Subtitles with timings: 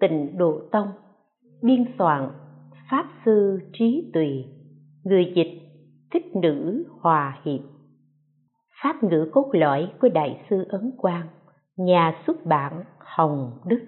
[0.00, 0.88] tịnh độ tông,
[1.62, 2.28] biên soạn
[2.90, 4.44] pháp sư trí tùy,
[5.04, 5.60] người dịch
[6.12, 7.60] thích nữ hòa hiệp.
[8.82, 11.26] Pháp ngữ cốt lõi của đại sư ấn quang,
[11.76, 13.80] nhà xuất bản hồng đức.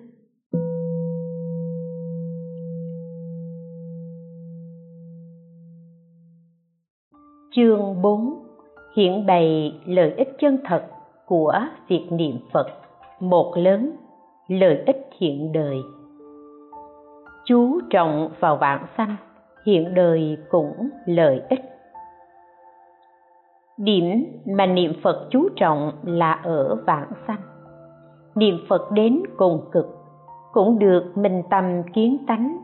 [7.57, 8.47] Chương 4
[8.97, 10.87] hiện bày lợi ích chân thật
[11.27, 11.55] của
[11.89, 12.67] việc niệm phật,
[13.21, 13.97] một lớn
[14.49, 15.77] lợi ích hiện đời
[17.51, 19.17] chú trọng vào vạn sanh,
[19.67, 21.61] hiện đời cũng lợi ích.
[23.77, 27.41] Điểm mà niệm phật chú trọng là ở vạn sanh.
[28.35, 29.87] Niệm phật đến cùng cực,
[30.53, 32.57] cũng được minh tâm kiến tánh,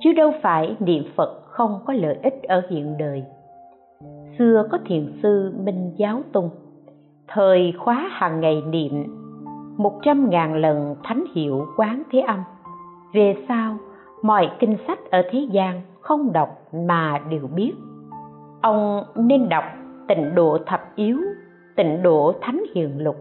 [0.00, 3.24] chứ đâu phải niệm phật không có lợi ích ở hiện đời.
[4.38, 6.50] Xưa có thiền sư minh giáo tung
[7.28, 9.04] thời khóa hàng ngày niệm,
[9.76, 12.38] một trăm ngàn lần thánh hiệu quán thế âm,
[13.12, 13.76] về sau
[14.22, 17.72] mọi kinh sách ở thế gian không đọc mà đều biết.
[18.62, 19.64] Ông nên đọc
[20.08, 21.18] tịnh độ thập yếu,
[21.76, 23.16] tịnh độ thánh hiền lục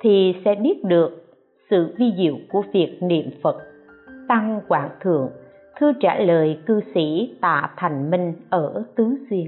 [0.00, 1.26] thì sẽ biết được
[1.70, 3.56] sự vi diệu của việc niệm phật,
[4.28, 5.30] tăng quảng thượng,
[5.80, 9.46] thư trả lời cư sĩ tạ thành minh ở tứ xuyên.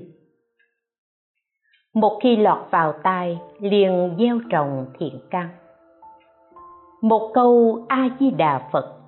[1.95, 5.49] Một khi lọt vào tai, liền gieo trồng thiện căn.
[7.03, 8.99] Một câu a di đà phật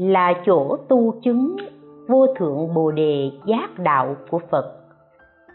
[0.00, 1.56] là chỗ tu chứng
[2.08, 4.76] vô thượng bồ đề giác đạo của phật.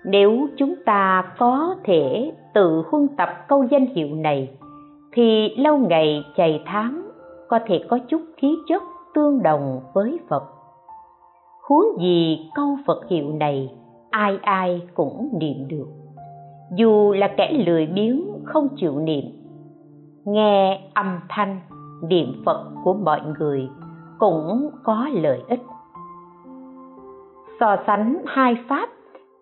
[0.06, 4.50] Nếu chúng ta có thể tự huân tập câu danh hiệu này,
[5.14, 7.02] thì lâu ngày chày tháng
[7.48, 10.44] có thể có chút khí chất tương đồng với phật.
[11.68, 13.72] Huống gì câu phật hiệu này
[14.10, 15.88] ai ai cũng niệm được.
[16.76, 19.26] Dù là kẻ lười biếng không chịu niệm,
[20.26, 21.60] nghe âm thanh
[22.08, 23.68] niệm phật của mọi người
[24.20, 25.62] cũng có lợi ích.
[27.60, 28.90] So sánh hai pháp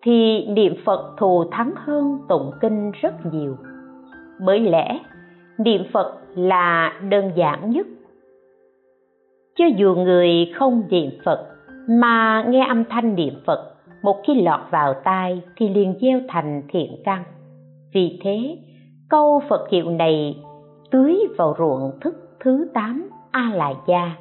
[0.02, 3.56] thì niệm phật thù thắng hơn tụng kinh rất nhiều.
[4.40, 5.00] Bởi lẽ,
[5.58, 7.86] niệm phật là đơn giản nhất.
[9.56, 11.46] Cho dù người không niệm phật
[11.88, 16.62] mà nghe âm thanh niệm phật, một khi lọt vào tai thì liền gieo thành
[16.68, 17.24] thiện căn.
[17.94, 18.58] Vì thế,
[19.10, 20.36] câu phật hiệu này
[20.90, 24.16] tưới vào ruộng thức thứ tám a la gia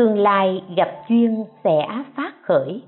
[0.00, 2.82] tương lai gặp duyên sẽ phát khởi.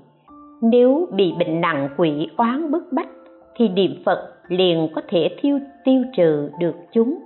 [0.61, 3.09] Nếu bị bệnh nặng quỷ oán bức bách,
[3.55, 7.19] thì niệm phật liền có thể tiêu tiêu trừ được chúng.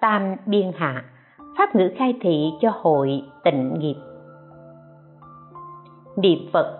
[0.00, 1.04] Tam biên hạ,
[1.58, 3.94] pháp ngữ khai thị cho hội tịnh nghiệp.
[6.16, 6.78] Niệm phật,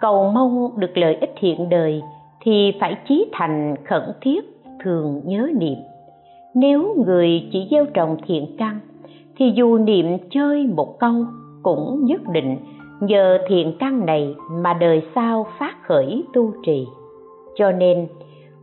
[0.00, 2.02] cầu mong được lợi ích hiện đời,
[2.40, 4.40] thì phải chí thành khẩn thiết,
[4.84, 5.78] thường nhớ niệm.
[6.54, 8.80] Nếu người chỉ gieo trồng thiện căn,
[9.36, 11.12] thì dù niệm chơi một câu
[11.62, 12.56] cũng nhất định
[13.00, 16.86] nhờ thiện căn này mà đời sau phát khởi tu trì.
[17.54, 18.08] Cho nên,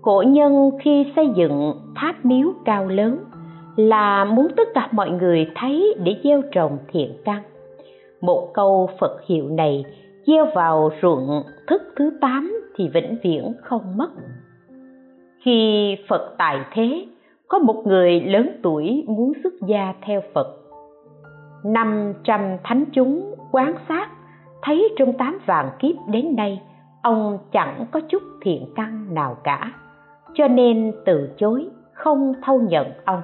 [0.02, 3.18] cổ nhân khi xây dựng tháp miếu cao lớn
[3.76, 7.44] là muốn tất cả mọi người thấy để gieo trồng thiện căn.
[8.22, 9.86] Một câu phật hiệu này
[10.28, 14.10] gieo vào ruộng thức thứ tám thì vĩnh viễn không mất.
[15.44, 17.06] Khi phật tại thế,
[17.48, 20.48] có một người lớn tuổi muốn xuất gia theo phật
[21.64, 24.10] năm trăm thánh chúng quan sát,
[24.62, 26.62] thấy trong tám vạn kiếp đến nay,
[27.02, 29.72] ông chẳng có chút thiện căn nào cả.
[30.34, 33.22] Cho nên từ chối, không thâu nhận ông.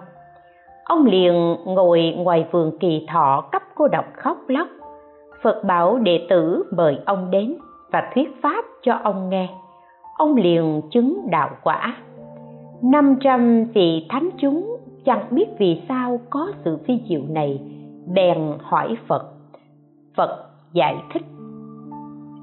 [0.83, 4.67] Ông liền ngồi ngoài vườn kỳ thọ cấp cô độc khóc lóc.
[5.41, 7.55] Phật bảo đệ tử mời ông đến
[7.91, 9.49] và thuyết pháp cho ông nghe.
[10.17, 11.97] Ông liền chứng đạo quả.
[12.81, 17.59] Năm trăm vị thánh chúng chẳng biết vì sao có sự phi diệu này
[18.13, 19.31] bèn hỏi phật.
[20.15, 21.23] Phật giải thích,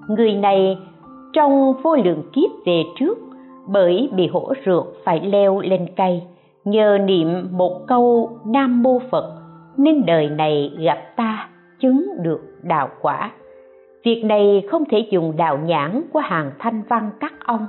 [0.08, 0.78] người này
[1.32, 3.18] trong vô lượng kiếp về trước,
[3.66, 6.22] bởi bị hổ rượt phải leo lên cây,
[6.64, 9.42] nhờ niệm một câu nam mô phật,
[9.76, 11.48] nên đời này gặp ta
[11.80, 13.30] chứng được đạo quả.
[14.04, 17.66] Việc này không thể dùng đạo nhãn của hàng thanh văn các ông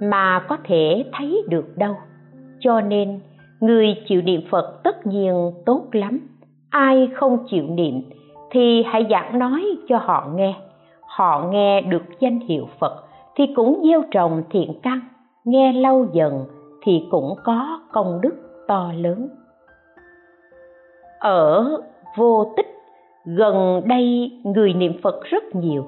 [0.00, 1.94] mà có thể thấy được đâu.
[2.60, 3.20] Cho nên,
[3.60, 6.20] người chịu niệm phật tất nhiên tốt lắm
[6.70, 8.02] ai không chịu niệm
[8.50, 10.54] thì hãy giảng nói cho họ nghe.
[11.00, 13.04] Họ nghe được danh hiệu phật
[13.36, 15.00] thì cũng gieo trồng thiện căn,
[15.44, 16.44] nghe lâu dần
[16.82, 19.28] thì cũng có công đức to lớn.
[21.18, 21.76] Ở
[22.16, 22.66] vô tích,
[23.24, 25.84] gần đây người niệm phật rất nhiều.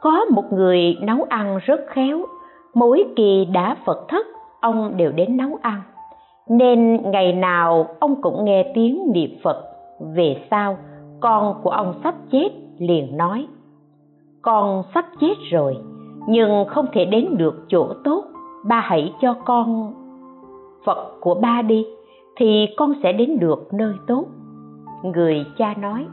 [0.00, 2.24] Có một người nấu ăn rất khéo,
[2.74, 4.26] mỗi kỳ đã phật thất,
[4.60, 5.82] ông đều đến nấu ăn.
[6.48, 9.71] Nên ngày nào ông cũng nghe tiếng niệm phật
[10.14, 10.78] về sau,
[11.20, 13.46] con của ông sắp chết liền nói,
[14.42, 15.76] con sắp chết rồi,
[16.28, 18.24] nhưng không thể đến được chỗ tốt.
[18.64, 19.94] Ba hãy cho con
[20.84, 21.86] phật của ba đi,
[22.36, 24.24] thì con sẽ đến được nơi tốt.
[25.02, 26.06] Người cha nói,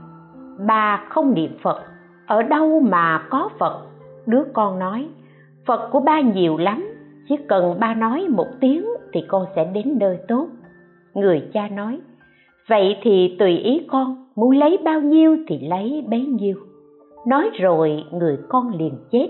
[0.68, 1.82] ba không niệm phật,
[2.28, 3.86] ở đâu mà có phật?
[4.26, 5.08] Đứa con nói,
[5.66, 6.86] phật của ba nhiều lắm,
[7.30, 10.48] chỉ cần ba nói một tiếng thì con sẽ đến nơi tốt.
[11.14, 12.00] Người cha nói
[12.70, 16.56] vậy thì tùy ý con, muốn lấy bao nhiêu thì lấy bấy nhiêu.
[17.28, 19.28] Nói rồi người con liền chết.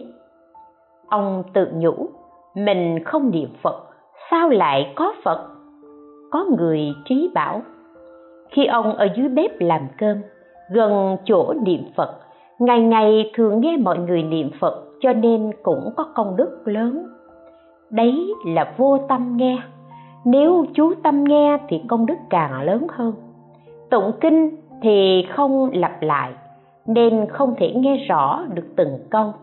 [1.08, 2.08] Ông tự nhủ,
[2.56, 3.84] mình không niệm phật,
[4.32, 5.48] sao lại có phật?
[6.32, 7.62] Có người trí bảo,
[8.50, 10.18] khi ông ở dưới bếp làm cơm,
[10.72, 12.16] gần chỗ niệm phật,
[12.60, 17.08] ngày ngày thường nghe mọi người niệm phật, cho nên cũng có công đức lớn.
[17.90, 19.58] Đấy là vô tâm nghe.
[20.26, 23.14] Nếu chú tâm nghe thì công đức càng lớn hơn
[23.92, 24.50] tụng kinh
[24.82, 26.34] thì không lặp lại,
[26.88, 29.34] nên không thể nghe rõ được từng câu.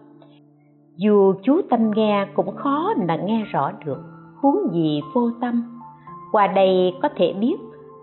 [0.96, 4.02] Dù chú tâm nghe cũng khó mà nghe rõ được
[4.42, 5.80] huống gì vô tâm.
[6.32, 7.56] Qua đây có thể biết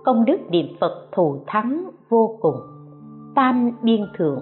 [0.04, 2.56] công đức niệm phật thù thắng vô cùng.
[3.36, 4.40] Tam biên thượng,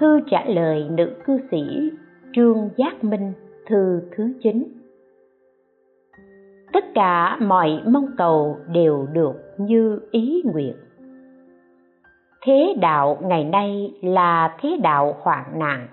[0.00, 1.62] thư trả lời nữ cư sĩ
[2.32, 3.32] trương giác minh,
[3.66, 4.64] thư thứ chín.
[6.72, 10.74] Tất cả mọi mong cầu đều được như ý nguyện
[12.42, 15.86] thế đạo ngày nay là thế đạo hoạn nạn.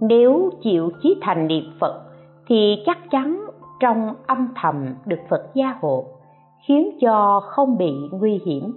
[0.00, 2.00] Nếu chịu chí thành niệm phật,
[2.46, 3.46] thì chắc chắn
[3.80, 6.04] trong âm thầm được phật gia hộ,
[6.66, 8.72] khiến cho không bị nguy hiểm.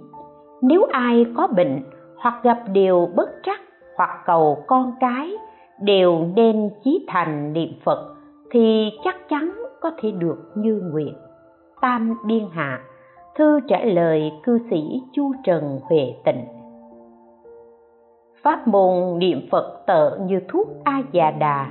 [0.62, 1.82] Nếu ai có bệnh
[2.16, 3.60] hoặc gặp điều bất trắc
[3.96, 5.32] hoặc cầu con cái,
[5.80, 8.14] đều nên chí thành niệm phật
[8.50, 11.14] thì chắc chắn có thể được như nguyện.
[11.80, 12.80] Tam biên hạ,
[13.34, 16.53] thư trả lời cư sĩ chu trần huệ tịnh
[18.44, 21.66] pháp môn niệm phật tợ như thuốc a già đà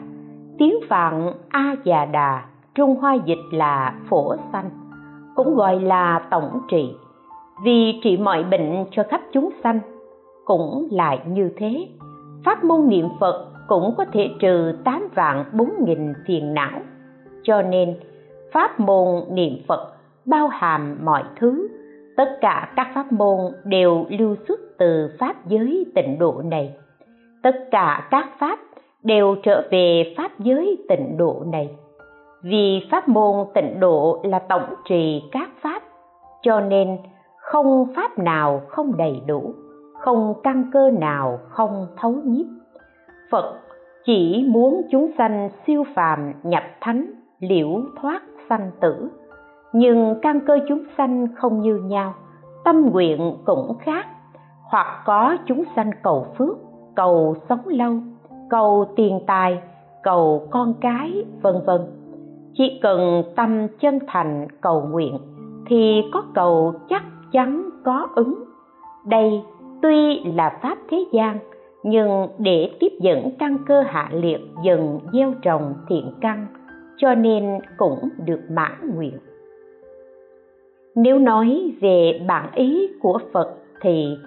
[0.57, 4.69] tiếng phạn a già đà trung hoa dịch là phổ sanh,
[5.35, 6.95] cũng gọi là tổng trị.
[7.63, 9.79] Vì trị mọi bệnh cho khắp chúng sanh,
[10.45, 11.87] cũng lại như thế.
[12.45, 16.79] Pháp môn niệm phật cũng có thể trừ tám vạn bốn nghìn phiền não.
[17.43, 17.99] Cho nên
[18.53, 19.93] pháp môn niệm phật
[20.25, 21.67] bao hàm mọi thứ,
[22.17, 26.74] tất cả các pháp môn đều lưu xuất từ pháp giới tịnh độ này.
[27.44, 28.59] Tất cả các pháp
[29.03, 31.75] đều trở về pháp giới tịnh độ này.
[32.41, 35.83] Vì pháp môn tịnh độ là tổng trì các pháp,
[36.41, 36.97] cho nên
[37.38, 39.53] không pháp nào không đầy đủ,
[40.00, 42.45] không căn cơ nào không thấu nhiếp.
[43.31, 43.59] Phật
[44.06, 47.06] chỉ muốn chúng sanh siêu phàm nhập thánh,
[47.39, 49.09] liễu thoát sanh tử.
[49.74, 52.13] Nhưng căn cơ chúng sanh không như nhau,
[52.65, 54.06] tâm nguyện cũng khác
[54.73, 56.57] hoặc có chúng sanh cầu phước,
[56.95, 57.93] cầu sống lâu,
[58.49, 59.61] cầu tiền tài,
[60.03, 61.81] cầu con cái, vân vân.
[62.53, 65.17] Chỉ cần tâm chân thành cầu nguyện
[65.67, 68.43] thì có cầu chắc chắn có ứng.
[69.05, 69.41] Đây
[69.81, 71.39] tuy là pháp thế gian,
[71.83, 76.48] nhưng để tiếp dẫn căn cơ hạ liệt dần gieo trồng thiện căn,
[76.98, 79.17] cho nên cũng được mãn nguyện.
[80.95, 84.17] Nếu nói về bản ý của phật thì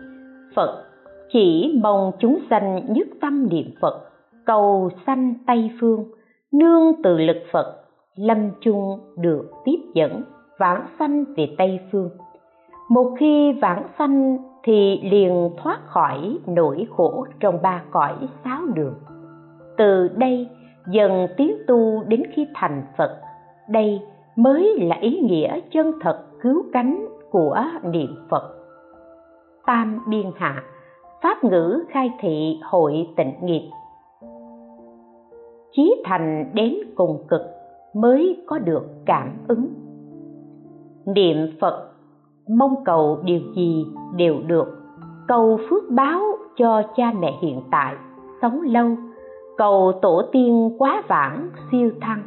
[0.56, 0.84] phật.
[1.32, 4.00] Chỉ mong chúng sanh nhất tâm niệm phật,
[4.44, 6.04] cầu sanh tây phương,
[6.52, 7.76] nương từ lực phật,
[8.16, 10.22] lâm chung được tiếp dẫn,
[10.58, 12.10] vãng sanh về tây phương.
[12.90, 18.94] Một khi vãng sanh thì liền thoát khỏi nỗi khổ trong ba cõi sáu đường.
[19.76, 20.48] Từ đây
[20.90, 23.20] dần tiến tu đến khi thành phật,
[23.68, 24.00] đây
[24.36, 28.55] mới là ý nghĩa chân thật cứu cánh của niệm phật
[29.66, 30.62] tam biên hạ,
[31.23, 33.70] pháp ngữ khai thị hội tịnh nghiệp.
[35.73, 37.40] Chí thành đến cùng cực
[37.94, 39.68] mới có được cảm ứng.
[41.06, 41.92] Niệm phật,
[42.49, 44.66] mong cầu điều gì đều được.
[45.28, 46.20] Cầu phước báo
[46.56, 47.94] cho cha mẹ hiện tại,
[48.42, 48.88] sống lâu.
[49.56, 52.23] Cầu tổ tiên quá vãng, siêu thăng.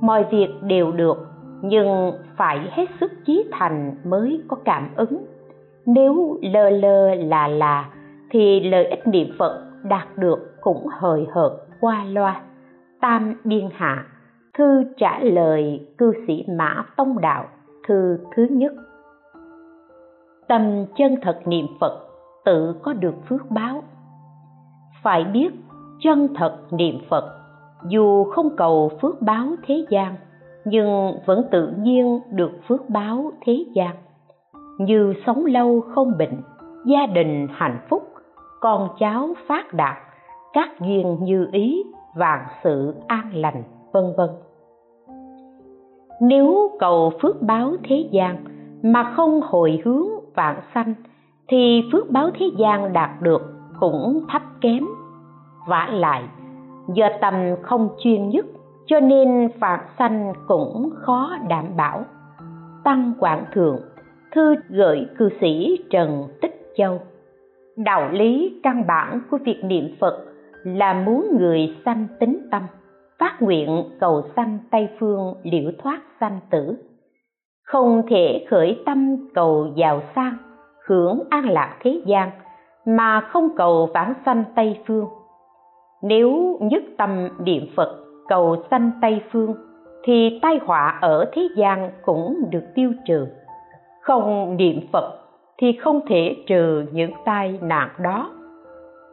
[0.00, 1.26] Mọi việc đều được,
[1.62, 5.24] nhưng phải hết sức chí thành mới có cảm ứng
[5.86, 7.90] nếu lơ lơ, là là,
[8.30, 12.42] thì lợi ích niệm phật đạt được cũng hời hợt, qua loa.
[13.00, 14.06] Tam biên hạ,
[14.58, 17.44] thư trả lời cư sĩ mã tông đạo,
[17.88, 18.72] thư thứ nhất.
[20.48, 22.08] Tâm chân thật niệm phật,
[22.44, 23.82] tự có được phước báo.
[25.02, 25.50] Phải biết,
[26.00, 27.38] chân thật niệm phật,
[27.88, 30.14] dù không cầu phước báo thế gian,
[30.64, 33.96] nhưng vẫn tự nhiên được phước báo thế gian
[34.78, 36.42] như sống lâu không bệnh,
[36.84, 38.02] gia đình hạnh phúc,
[38.60, 39.96] con cháu phát đạt,
[40.52, 41.82] các duyên như ý,
[42.14, 44.28] vạn sự an lành, vân vân.
[46.20, 48.36] Nếu cầu phước báo thế gian
[48.82, 50.94] mà không hồi hướng vạn sanh,
[51.48, 53.42] thì phước báo thế gian đạt được
[53.80, 54.86] cũng thấp kém.
[55.66, 56.22] Vả lại,
[56.94, 58.46] do tâm không chuyên nhất,
[58.86, 62.04] cho nên phạt sanh cũng khó đảm bảo.
[62.84, 63.80] Tăng quảng thượng
[64.36, 67.00] thư gửi cư sĩ trần tích châu.
[67.76, 70.24] Đạo lý căn bản của việc niệm phật
[70.64, 72.62] là muốn người sanh tính tâm,
[73.18, 76.76] phát nguyện cầu sanh tây phương liễu thoát sanh tử.
[77.64, 80.36] Không thể khởi tâm cầu giàu sang,
[80.86, 82.30] hưởng an lạc thế gian,
[82.86, 85.06] mà không cầu vãng sanh tây phương.
[86.02, 89.54] Nếu nhất tâm niệm phật cầu sanh tây phương,
[90.04, 93.26] thì tai họa ở thế gian cũng được tiêu trừ
[94.06, 95.18] không niệm phật
[95.58, 98.30] thì không thể trừ những tai nạn đó.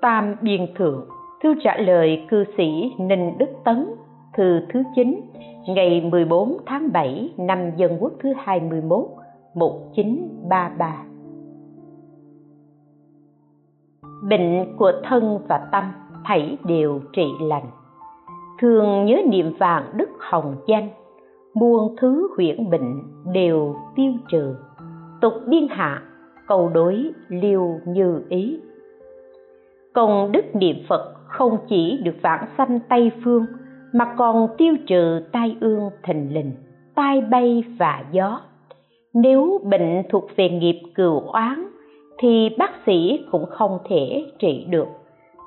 [0.02, 1.06] Tam biên thượng,
[1.44, 3.86] thư trả lời cư sĩ ninh đức tấn,
[4.34, 5.22] thư thứ 9
[5.68, 9.06] ngày 14 tháng 7 năm Dân Quốc thứ 21
[9.54, 11.04] 1933
[14.30, 15.84] Bệnh của thân và tâm
[16.26, 17.66] thảy đều trị lành.
[18.62, 20.90] Thường nhớ niệm vàng đức hồng danh,
[21.54, 23.02] muôn thứ huyễn bệnh
[23.34, 24.56] đều tiêu trừ
[25.24, 26.02] tục biên hạ,
[26.48, 28.60] cầu đối liều như ý.
[29.94, 33.46] Công đức niệm phật không chỉ được vãng sanh tây phương,
[33.94, 36.52] mà còn tiêu trừ tai ương thình lình,
[36.96, 38.42] tai bay và gió.
[39.14, 41.68] Nếu bệnh thuộc về nghiệp cừu oán,
[42.18, 44.88] thì bác sĩ cũng không thể trị được.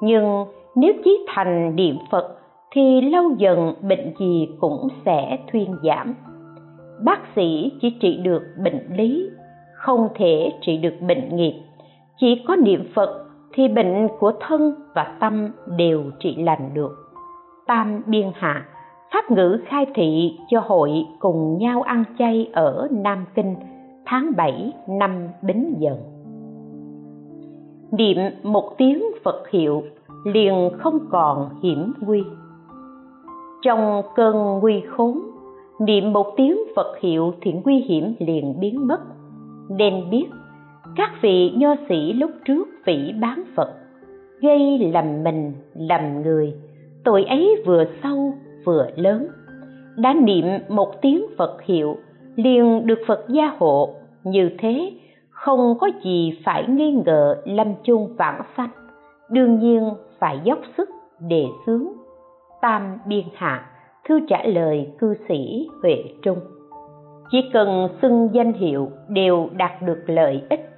[0.02, 0.45] Nhưng
[0.76, 2.38] nếu chí thành niệm phật,
[2.71, 6.14] thì lâu dần bệnh gì cũng sẽ thuyên giảm.
[7.04, 9.30] Bác sĩ chỉ trị được bệnh lý
[9.87, 11.55] không thể trị được bệnh nghiệp.
[12.21, 16.90] Chỉ có niệm phật thì bệnh của thân và tâm đều trị lành được.
[17.66, 18.66] Tam biên hạ,
[19.14, 23.57] pháp ngữ khai thị cho hội cùng nhau ăn chay ở nam kinh,
[24.07, 25.97] tháng 7 năm bính dần.
[27.90, 29.83] Niệm một tiếng phật hiệu
[30.25, 32.25] liền không còn hiểm nguy.
[33.62, 35.21] Trong cơn nguy khốn,
[35.81, 39.00] niệm một tiếng phật hiệu thì nguy hiểm liền biến mất
[39.68, 40.26] nên biết
[40.96, 43.75] các vị nho sĩ lúc trước phỉ bán phật,
[44.40, 46.54] gây lầm mình, lầm người.
[47.04, 49.28] Tội ấy vừa sâu, vừa lớn.
[49.96, 51.96] Đã niệm một tiếng phật hiệu,
[52.37, 53.94] liền được phật gia hộ.
[54.25, 54.92] Như thế,
[55.30, 58.70] không có gì phải nghi ngờ lâm chung vãng sanh.
[59.30, 60.90] Đương nhiên phải dốc sức
[61.28, 61.87] đề xướng.
[62.61, 63.70] Tam biên hạ,
[64.08, 66.38] thư trả lời cư sĩ huệ trung
[67.30, 70.71] chỉ cần xưng danh hiệu đều đạt được lợi ích.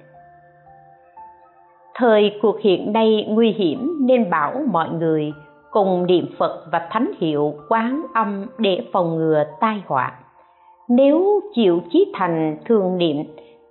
[1.95, 5.33] Thời cuộc hiện nay nguy hiểm nên bảo mọi người
[5.71, 10.19] cùng niệm phật và thánh hiệu quán âm để phòng ngừa tai họa.
[10.89, 13.17] Nếu chịu chí thành thường niệm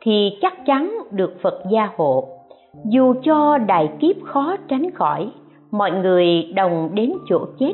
[0.00, 2.28] thì chắc chắn được phật gia hộ.
[2.84, 5.30] Dù cho đại kiếp khó tránh khỏi,
[5.70, 7.72] mọi người đồng đến chỗ chết,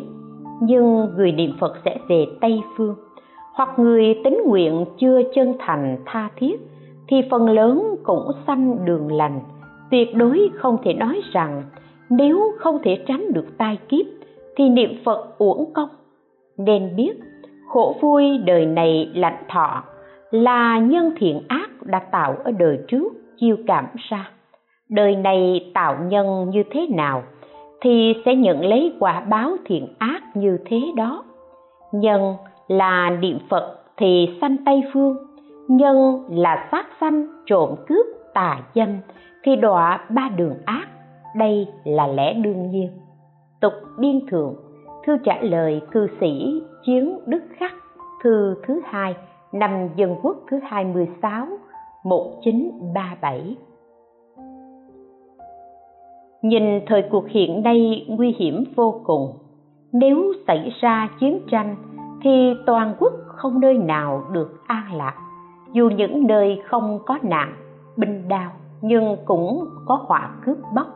[0.61, 2.95] nhưng người niệm phật sẽ về tây phương
[3.55, 6.57] hoặc người tính nguyện chưa chân thành tha thiết,
[7.09, 9.41] thì phần lớn cũng sanh đường lành.
[9.91, 11.63] Tuyệt đối không thể nói rằng,
[12.11, 14.07] nếu không thể tránh được tai kiếp,
[14.57, 15.89] thì niệm phật uổng công.
[16.59, 17.13] Nên biết,
[17.69, 19.85] khổ vui đời này lạnh thọ,
[20.31, 24.31] là nhân thiện ác đã tạo ở đời trước chiêu cảm ra.
[24.91, 27.23] Đời này tạo nhân như thế nào,
[27.81, 31.25] thì sẽ nhận lấy quả báo thiện ác như thế đó.
[31.93, 32.35] Nhân
[32.69, 35.17] là niệm phật thì sanh tây phương,
[35.69, 38.89] nhân là sát sanh, trộm cướp, tà dâm,
[39.43, 40.87] thì đọa ba đường ác,
[41.37, 42.91] đây là lẽ đương nhiên.
[43.61, 44.55] Tục biên thượng,
[45.07, 47.73] thư trả lời cư sĩ chiến đức khắc,
[48.23, 49.15] thư thứ hai,
[49.53, 51.47] năm dân quốc thứ 26
[52.05, 53.57] 1937
[56.43, 59.33] Nhìn thời cuộc hiện nay nguy hiểm vô cùng.
[59.93, 61.77] Nếu xảy ra chiến tranh
[62.25, 65.15] thì toàn quốc không nơi nào được an lạc.
[65.73, 67.55] Dù những nơi không có nạn,
[67.97, 68.51] binh đao
[68.81, 70.87] nhưng cũng có họa cướp bóc.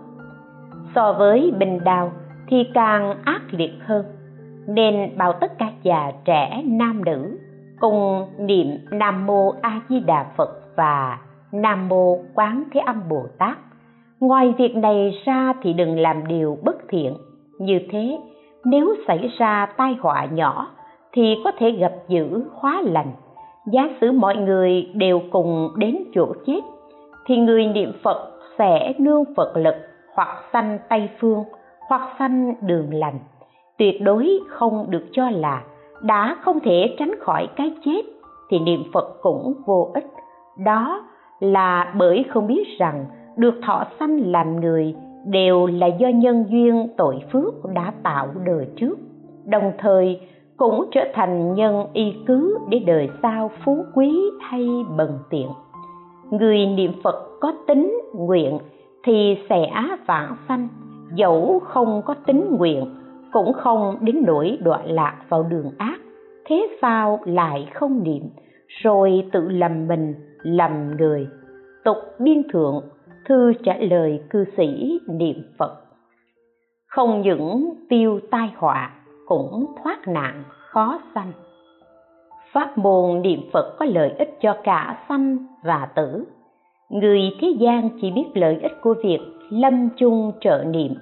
[0.94, 2.12] So với binh đao
[2.46, 4.04] thì càng ác liệt hơn
[4.66, 7.38] nên bảo tất cả già trẻ nam nữ
[7.80, 11.18] cùng niệm nam mô a di đà phật và
[11.52, 13.58] nam mô quán thế âm bồ tát.
[14.20, 17.14] Ngoài việc này ra thì đừng làm điều bất thiện.
[17.58, 18.18] Như thế
[18.64, 20.68] nếu xảy ra tai họa nhỏ
[21.12, 23.12] thì có thể gặp dữ hóa lành.
[23.72, 26.60] Giả sử mọi người đều cùng đến chỗ chết,
[27.26, 29.74] thì người niệm phật sẽ nương phật lực
[30.14, 31.44] hoặc sanh tây phương,
[31.88, 33.18] hoặc sanh đường lành.
[33.78, 35.62] Tuyệt đối không được cho là
[36.02, 38.02] đã không thể tránh khỏi cái chết
[38.50, 40.06] thì niệm phật cũng vô ích.
[40.64, 41.04] Đó
[41.40, 43.04] là bởi không biết rằng
[43.36, 44.94] được thọ sanh làm người
[45.26, 48.98] đều là do nhân duyên tội phước đã tạo đời trước.
[49.44, 50.20] Đồng thời
[50.58, 55.48] cũng trở thành nhân y cứ để đời sau phú quý hay bần tiện.
[56.30, 58.58] Người niệm phật có tính nguyện
[59.04, 59.70] thì sẽ
[60.06, 60.68] vãng sanh,
[61.14, 62.84] dẫu không có tính nguyện,
[63.32, 65.98] cũng không đến nỗi đọa lạc vào đường ác.
[66.46, 68.22] Thế sao lại không niệm,
[68.82, 71.26] rồi tự lầm mình, lầm người?
[71.84, 72.82] Tục biên thượng,
[73.28, 75.74] thư trả lời cư sĩ niệm phật.
[76.86, 78.97] Không những tiêu tai họa
[79.28, 81.32] cũng thoát nạn khó sanh.
[82.52, 86.24] Pháp môn niệm phật có lợi ích cho cả sanh và tử.
[86.88, 89.18] Người thế gian chỉ biết lợi ích của việc
[89.50, 90.94] lâm chung trợ niệm,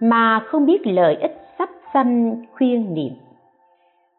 [0.00, 3.12] mà không biết lợi ích sắp sanh khuyên niệm.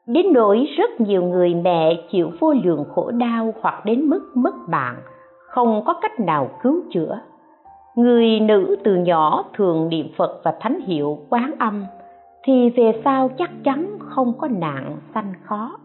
[0.08, 4.54] Đến nỗi rất nhiều người mẹ chịu vô lượng khổ đau hoặc đến mức mất
[4.68, 4.96] mạng,
[5.48, 7.20] không có cách nào cứu chữa.
[7.96, 11.86] Người nữ từ nhỏ thường niệm phật và thánh hiệu quán âm
[12.44, 15.78] thì về sau chắc chắn không có nạn sanh khó.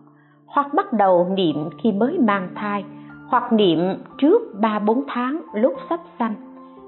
[0.47, 2.85] Hoặc bắt đầu niệm khi mới mang thai,
[3.29, 3.79] hoặc niệm
[4.19, 6.35] trước ba bốn tháng lúc sắp sanh.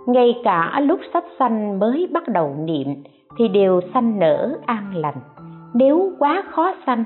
[0.06, 2.88] Ngay cả lúc sắp sanh mới bắt đầu niệm
[3.38, 5.18] thì đều sanh nở an lành.
[5.74, 7.04] Nếu quá khó sanh,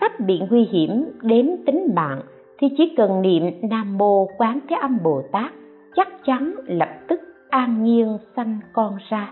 [0.00, 2.20] sắp bị nguy hiểm đến tính mạng
[2.58, 5.52] thì chỉ cần niệm nam mô quán thế âm bồ tát,
[5.96, 9.30] chắc chắn lập tức an nhiên sanh con ra.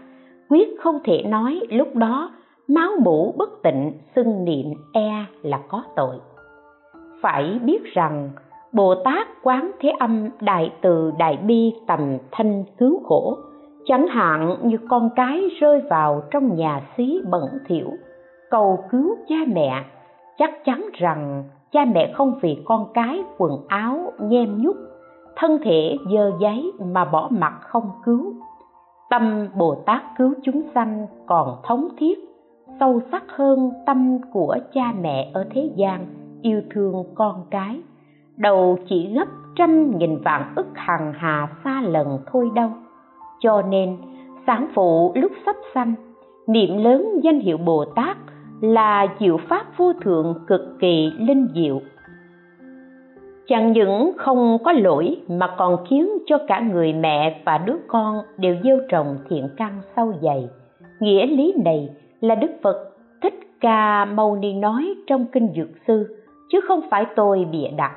[0.48, 2.31] Quyết không thể nói lúc đó
[2.68, 6.16] máu mũ bất tịnh, xưng niệm e là có tội.
[7.22, 8.31] Phải biết rằng,
[8.72, 13.37] bồ tát quán thế âm, đại từ đại bi tầm thanh cứu khổ,
[13.85, 17.90] chẳng hạn như con cái rơi vào trong nhà xí bẩn thỉu,
[18.50, 19.85] cầu cứu cha mẹ,
[20.38, 24.76] chắc chắn rằng cha mẹ không vì con cái quần áo, nhem nhúc
[25.37, 28.35] thân thể dơ giấy mà bỏ mặt không cứu.
[29.11, 32.18] Tâm bồ tát cứu chúng sanh còn thống thiết
[32.81, 36.07] sâu sắc hơn tâm của cha mẹ ở thế gian,
[36.43, 37.81] yêu thương con cái.
[38.37, 42.71] Đầu chỉ gấp trăm nghìn vạn ức hằng hà xa lần thôi đâu.
[43.41, 43.97] Cho nên
[44.47, 45.95] sáng phụ lúc sắp sanh,
[46.47, 48.17] niệm lớn danh hiệu bồ tát
[48.61, 51.81] là diệu pháp vô thượng cực kỳ linh diệu.
[53.47, 58.17] Chẳng những không có lỗi mà còn khiến cho cả người mẹ và đứa con
[58.37, 60.49] đều gieo trồng thiện căn sâu dày.
[61.01, 61.89] Nghĩa lý này
[62.27, 62.91] là đức phật,
[63.23, 67.93] thích ca mâu ni nói trong kinh dược sư, chứ không phải tôi bịa đặt.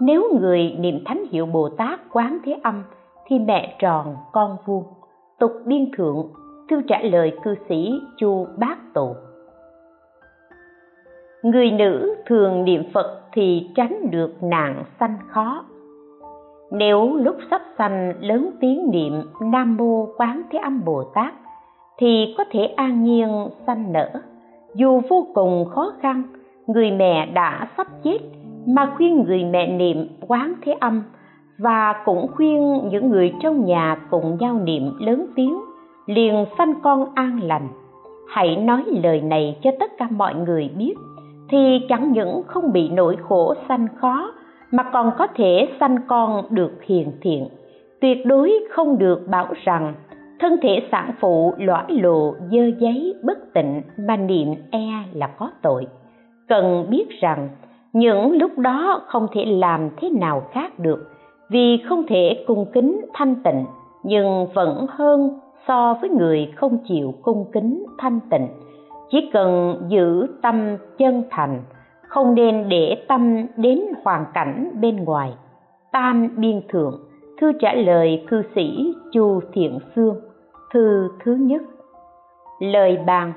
[0.00, 2.82] Nếu người niệm thánh hiệu bồ tát quán thế âm
[3.26, 4.84] thì mẹ tròn con vuông
[5.38, 6.28] tục biên thượng,
[6.70, 9.14] thư trả lời cư sĩ chu bác tụ
[11.42, 15.64] người nữ thường niệm phật thì tránh được nạn sanh khó.
[16.70, 21.34] Nếu lúc sắp sanh lớn tiếng niệm nam mô quán thế âm bồ tát
[21.98, 23.28] thì có thể an nhiên
[23.66, 24.10] sanh nở.
[24.74, 26.22] Dù vô cùng khó khăn,
[26.66, 28.18] người mẹ đã sắp chết
[28.66, 31.02] mà khuyên người mẹ niệm quán thế âm
[31.58, 35.58] và cũng khuyên những người trong nhà cùng nhau niệm lớn tiếng,
[36.06, 37.68] liền sanh con an lành.
[38.28, 40.94] Hãy nói lời này cho tất cả mọi người biết,
[41.48, 44.32] thì chẳng những không bị nỗi khổ sanh khó,
[44.70, 47.48] mà còn có thể sanh con được hiền thiện.
[48.00, 49.94] Tuyệt đối không được bảo rằng
[50.40, 55.50] thân thể sản phụ lõa lộ, dơ giấy, bất tịnh mà niệm e là có
[55.62, 55.86] tội.
[56.48, 57.48] Cần biết rằng,
[57.92, 61.10] những lúc đó không thể làm thế nào khác được,
[61.50, 63.64] vì không thể cung kính thanh tịnh,
[64.04, 68.48] nhưng vẫn hơn so với người không chịu cung kính thanh tịnh.
[69.10, 71.62] Chỉ cần giữ tâm chân thành,
[72.08, 75.32] không nên để tâm đến hoàn cảnh bên ngoài.
[75.92, 77.00] Tam biên thượng,
[77.40, 80.16] thư trả lời cư sĩ chu thiện xương
[80.72, 81.62] thư thứ nhất.
[82.60, 83.32] Lời bàn,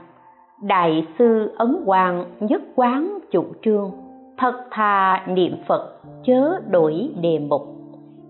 [0.62, 3.92] đại sư ấn hoàng nhất quán chủ trương,
[4.38, 7.62] thật thà niệm phật chớ đổi đề mục,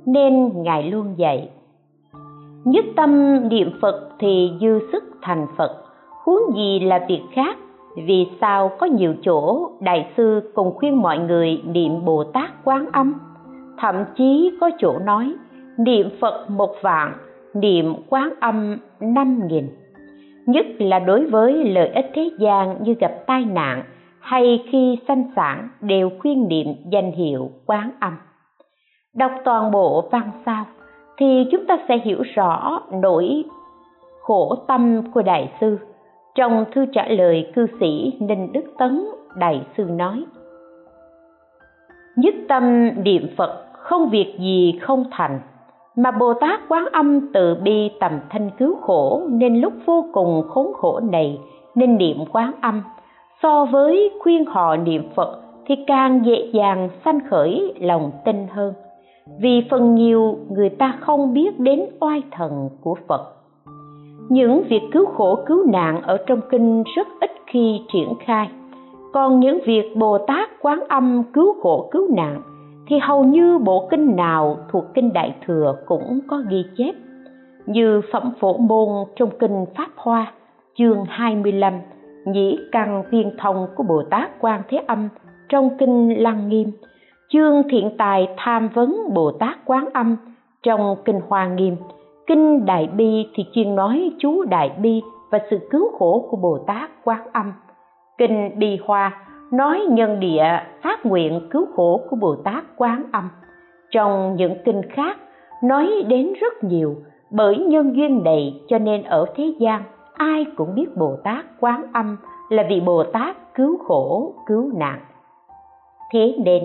[0.06, 1.50] nên ngài luôn dạy,
[2.64, 5.84] nhất tâm niệm phật thì dư sức thành phật,
[6.24, 7.58] huống gì là việc khác,
[7.96, 12.86] vì sao có nhiều chỗ đại sư cùng khuyên mọi người niệm bồ tát quán
[12.94, 13.14] âm,
[13.78, 15.36] thậm chí có chỗ nói
[15.78, 17.14] niệm phật một vạn
[17.54, 19.68] niệm quán âm năm nghìn.
[20.46, 23.84] Nhất là đối với lợi ích thế gian như gặp tai nạn
[24.20, 28.18] hay khi sanh sản đều khuyên niệm danh hiệu quán âm.
[29.16, 30.66] Đọc toàn bộ văn sao
[31.18, 33.44] thì chúng ta sẽ hiểu rõ nỗi
[34.22, 35.78] khổ tâm của đại sư.
[36.36, 40.26] Trong thư trả lời cư sĩ ninh đức tấn, đại sư nói,
[42.16, 45.40] nhất tâm niệm phật không việc gì không thành
[45.98, 50.44] mà bồ tát quán âm từ bi tầm thanh cứu khổ nên lúc vô cùng
[50.50, 51.40] khốn khổ này,
[51.76, 52.82] nên niệm quán âm.
[53.44, 58.74] So với khuyên họ niệm phật thì càng dễ dàng sanh khởi lòng tin hơn.
[59.42, 63.22] Vì phần nhiều, người ta không biết đến oai thần của phật.
[64.30, 68.50] Những việc cứu khổ cứu nạn ở trong kinh rất ít khi triển khai.
[69.14, 72.42] Còn những việc bồ tát quán âm cứu khổ cứu nạn
[72.92, 76.96] thì hầu như bộ kinh nào thuộc kinh đại thừa cũng có ghi chép.
[77.66, 80.34] Như phẩm phổ môn trong kinh pháp hoa,
[80.78, 81.74] chương 25
[82.26, 85.10] nhĩ căn tiên thông của bồ tát quan thế âm
[85.50, 86.72] trong kinh lăng nghiêm,
[87.30, 90.16] chương thiện tài tham vấn bồ tát quán âm
[90.64, 91.76] trong kinh hoa nghiêm,
[92.28, 95.02] kinh đại bi thì chuyên nói chú đại bi
[95.32, 97.54] và sự cứu khổ của bồ tát quán âm,
[98.18, 100.44] kinh bi hoa nói nhân địa,
[100.82, 103.30] phát nguyện cứu khổ của bồ tát quán âm.
[103.92, 105.18] Trong những kinh khác,
[105.64, 106.96] nói đến rất nhiều,
[107.32, 109.84] bởi nhân duyên này cho nên ở thế gian,
[110.14, 112.18] ai cũng biết bồ tát quán âm
[112.50, 115.00] là vị bồ tát cứu khổ, cứu nạn.
[116.14, 116.64] Thế nên,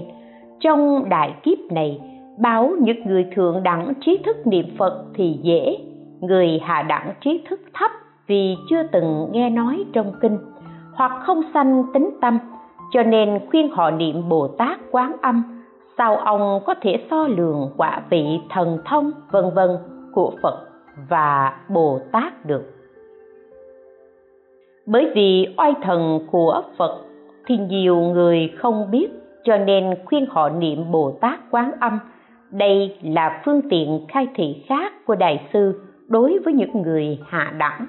[0.61, 2.01] trong đại kiếp này,
[2.38, 5.79] báo những người thượng đẳng trí thức niệm phật thì dễ,
[6.20, 7.90] người hạ đẳng trí thức thấp
[8.27, 10.38] vì chưa từng nghe nói trong kinh,
[10.94, 12.38] hoặc không sanh tính tâm
[12.92, 15.64] cho nên khuyên họ niệm bồ tát quán âm,
[15.99, 19.70] sao ông có thể so lường quả vị thần thông, vân vân,
[20.12, 20.66] của phật
[21.09, 22.62] và bồ tát được?
[24.87, 26.99] Bởi vì oai thần của phật
[27.46, 29.09] thì nhiều người không biết,
[29.44, 31.99] cho nên khuyên họ niệm bồ tát quán âm.
[32.51, 37.53] Đây là phương tiện khai thị khác của đại sư đối với những người hạ
[37.59, 37.87] đẳng.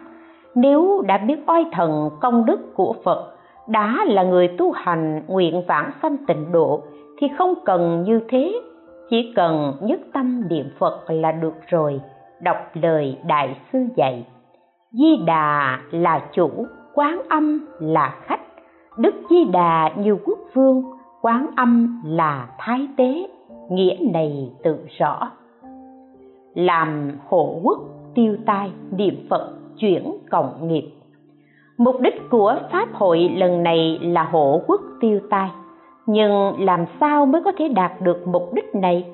[0.56, 3.37] Nếu đã biết oai thần công đức của phật
[3.68, 6.82] đã là người tu hành nguyện vãng sanh tịnh độ
[7.20, 8.62] thì không cần như thế.
[9.10, 12.02] Chỉ cần nhất tâm niệm phật là được rồi,
[12.42, 14.26] đọc lời đại sư dạy.
[14.92, 16.50] Di đà là chủ,
[16.94, 18.42] quán âm là khách.
[18.98, 20.84] Đức di đà như quốc vương,
[21.22, 23.28] quán âm là thái tế.
[23.70, 25.32] Nghĩa này tự rõ.
[26.54, 27.80] Làm hộ quốc,
[28.16, 30.92] tiêu tai, niệm phật, chuyển cộng nghiệp
[31.78, 35.50] mục đích của pháp hội lần này là hộ quốc tiêu tai,
[36.06, 39.06] nhưng làm sao mới có thể đạt được mục đích này?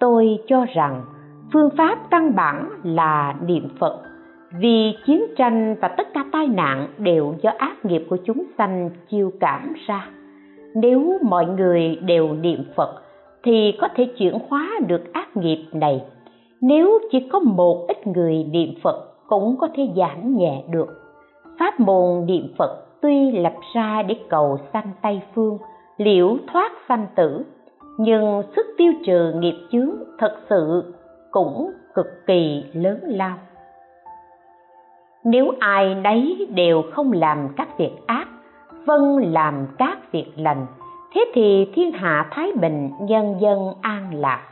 [0.00, 1.04] Tôi cho rằng
[1.52, 4.02] phương pháp căn bản là niệm phật,
[4.58, 8.90] vì chiến tranh và tất cả tai nạn đều do ác nghiệp của chúng sanh
[9.10, 10.08] chiêu cảm ra.
[10.74, 13.02] Nếu mọi người đều niệm phật,
[13.42, 16.02] thì có thể chuyển hóa được ác nghiệp này.
[16.60, 21.09] Nếu chỉ có một ít người niệm phật, cũng có thể giảm nhẹ được
[21.60, 25.58] pháp môn niệm phật tuy lập ra để cầu sanh tây phương,
[25.96, 27.44] liễu thoát sanh tử,
[27.98, 30.94] nhưng sức tiêu trừ nghiệp chướng thật sự
[31.30, 33.36] cũng cực kỳ lớn lao.
[35.24, 38.28] Nếu ai nấy đều không làm các việc ác
[38.86, 40.66] vâng làm các việc lành,
[41.14, 44.42] thế thì thiên hạ thái bình nhân dân an lạc.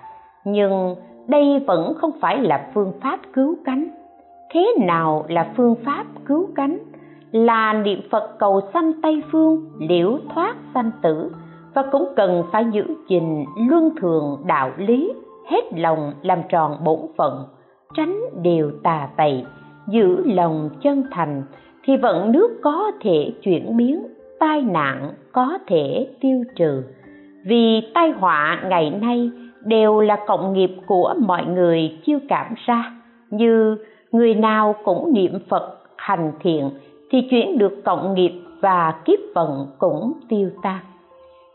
[0.44, 0.96] Nhưng
[1.28, 3.88] đây vẫn không phải là phương pháp cứu cánh.
[4.50, 6.78] Thế nào là phương pháp cứu cánh?
[7.32, 11.30] Là niệm phật cầu sanh tây phương liễu thoát sanh tử.
[11.74, 15.12] Và cũng cần phải giữ gìn luân thường đạo lý,
[15.50, 17.44] hết lòng làm tròn bổn phận,
[17.96, 19.46] tránh điều tà tày,
[19.88, 21.42] giữ lòng chân thành,
[21.84, 24.06] thì vận nước có thể chuyển biến
[24.40, 26.82] tai nạn có thể tiêu trừ.
[27.46, 29.30] Vì tai họa ngày nay
[29.64, 32.92] đều là cộng nghiệp của mọi người chiêu cảm ra,
[33.30, 33.76] như
[34.12, 36.70] người nào cũng niệm phật hành thiện
[37.10, 40.78] thì chuyển được cộng nghiệp và kiếp vận cũng tiêu tan.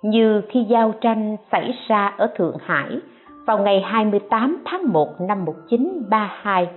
[0.01, 2.99] Như khi giao tranh xảy ra ở Thượng Hải
[3.45, 6.67] vào ngày 28 tháng 1 năm 1932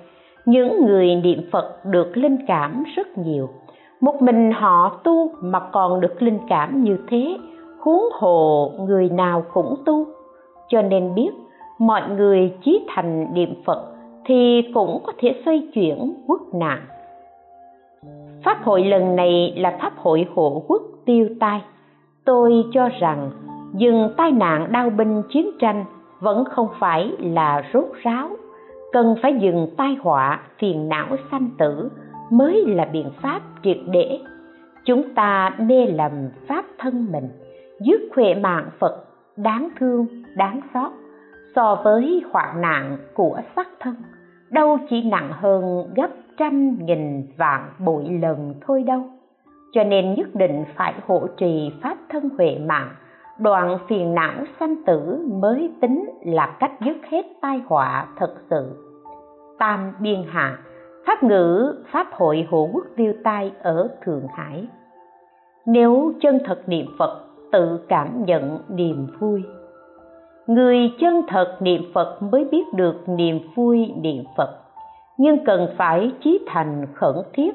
[0.47, 3.49] những người niệm Phật được linh cảm rất nhiều.
[4.01, 7.39] Một mình họ tu mà còn được linh cảm như thế,
[7.81, 10.07] huống hồ người nào cũng tu.
[10.69, 11.31] Cho nên biết,
[11.79, 13.85] mọi người chí thành niệm phật
[14.25, 16.79] thì cũng có thể xoay chuyển quốc nạn
[18.47, 21.63] pháp hội lần này là pháp hội hộ quốc tiêu tai.
[22.25, 23.31] Tôi cho rằng,
[23.75, 25.85] dừng tai nạn đau binh chiến tranh
[26.21, 28.29] vẫn không phải là rốt ráo.
[28.93, 31.91] Cần phải dừng tai họa phiền não sanh tử
[32.31, 34.19] mới là biện pháp triệt để.
[34.85, 36.13] Chúng ta mê lầm
[36.49, 37.29] pháp thân mình,
[37.81, 39.05] dứt huệ mạng phật
[39.37, 40.07] đáng thương,
[40.37, 40.93] đáng xót
[41.57, 43.95] so với hoạn nạn của sắc thân.
[44.51, 49.03] Đâu chỉ nặng hơn gấp trăm nghìn vạn bội lần thôi đâu.
[49.73, 52.91] Cho nên nhất định phải hộ trì pháp thân huệ mạng.
[53.39, 58.77] Đoạn phiền não sanh tử mới tính là cách dứt hết tai họa thật sự.
[59.59, 60.59] Tam biên hạ,
[61.07, 64.69] pháp ngữ, pháp hội hộ quốc tiêu tai ở thượng hải.
[65.67, 69.43] Nếu chân thật niệm phật, tự cảm nhận niềm vui.
[70.47, 74.66] Người chân thật niệm phật mới biết được niềm vui niệm phật
[75.19, 77.55] nhưng cần phải chí thành khẩn thiết,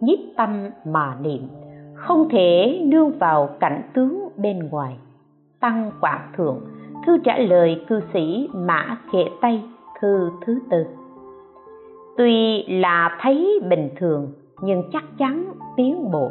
[0.00, 1.48] nhiếp tâm mà niệm,
[1.94, 4.96] không thể nương vào cảnh tướng bên ngoài.
[5.60, 6.60] Tăng quảng thượng,
[7.06, 9.62] thư trả lời cư sĩ mã khệ tây,
[10.00, 10.84] thư thứ tư.
[12.16, 16.30] Tuy là thấy bình thường, nhưng chắc chắn tiến bộ.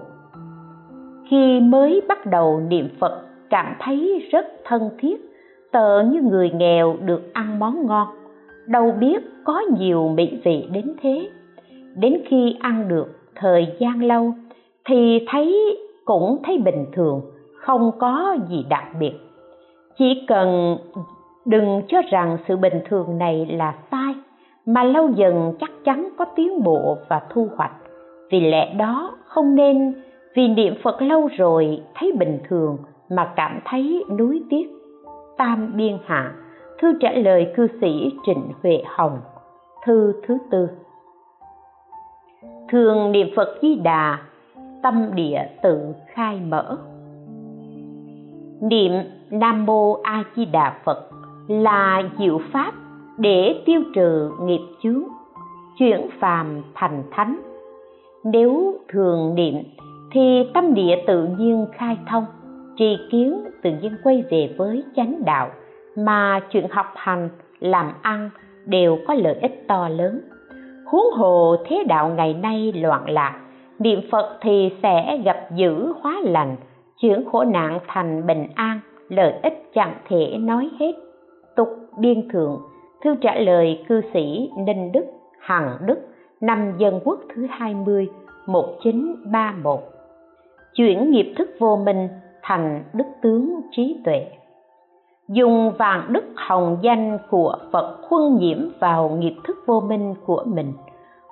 [1.29, 5.15] Khi mới bắt đầu niệm phật, cảm thấy rất thân thiết,
[5.71, 8.07] tợ như người nghèo được ăn món ngon
[8.69, 11.29] đâu biết có nhiều mỹ vị đến thế.
[11.95, 14.33] Đến khi ăn được thời gian lâu
[14.85, 17.21] thì thấy cũng thấy bình thường,
[17.55, 19.13] không có gì đặc biệt.
[19.97, 20.77] Chỉ cần
[21.45, 24.15] đừng cho rằng sự bình thường này là sai,
[24.65, 27.73] mà lâu dần chắc chắn có tiến bộ và thu hoạch.
[28.31, 29.93] Vì lẽ đó không nên
[30.35, 32.77] vì niệm phật lâu rồi thấy bình thường
[33.09, 34.69] mà cảm thấy nuối tiếc.
[35.37, 36.33] Tam biên hạ
[36.81, 39.19] thư trả lời cư sĩ trịnh huệ hồng,
[39.85, 40.67] thư thứ tư.
[42.69, 44.19] Thường niệm phật di đà,
[44.83, 46.77] tâm địa tự khai mở.
[48.61, 48.91] Niệm
[49.29, 51.09] nam mô a di đà phật
[51.47, 52.73] là diệu pháp
[53.17, 55.03] để tiêu trừ nghiệp chướng,
[55.77, 57.39] chuyển phàm thành thánh.
[58.23, 59.55] Nếu thường niệm
[60.11, 62.25] thì tâm địa tự nhiên khai thông,
[62.77, 65.49] tri kiến tự nhiên quay về với chánh đạo
[66.05, 68.29] mà chuyện học hành làm ăn
[68.65, 70.21] đều có lợi ích to lớn.
[70.85, 73.39] Huống hồ thế đạo ngày nay loạn lạc,
[73.79, 76.55] niệm phật thì sẽ gặp dữ hóa lành
[76.97, 80.91] chuyển khổ nạn thành bình an, lợi ích chẳng thể nói hết.
[81.55, 82.61] Tục biên thượng,
[83.03, 85.05] thư trả lời cư sĩ ninh đức,
[85.39, 85.99] hằng đức,
[86.41, 88.07] năm dân quốc thứ 20
[88.47, 89.79] 1931
[90.73, 92.07] chuyển nghiệp thức vô minh
[92.41, 94.27] thành đức tướng trí tuệ
[95.29, 100.43] dùng vàng đức hồng danh của phật khuân nhiễm vào nghiệp thức vô minh của
[100.45, 100.73] mình.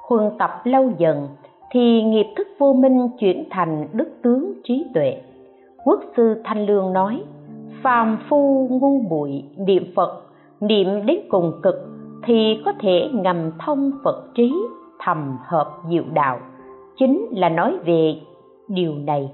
[0.08, 1.28] Huân tập lâu dần
[1.72, 5.22] thì nghiệp thức vô minh chuyển thành đức tướng trí tuệ.
[5.86, 7.24] Quốc sư thanh lương nói,
[7.84, 10.22] phàm phu ngu muội niệm phật,
[10.60, 11.76] niệm đến cùng cực
[12.24, 14.54] thì có thể ngầm thông phật trí
[15.00, 16.40] thầm hợp diệu đạo.
[16.98, 18.16] Chính là nói về
[18.68, 19.32] điều này.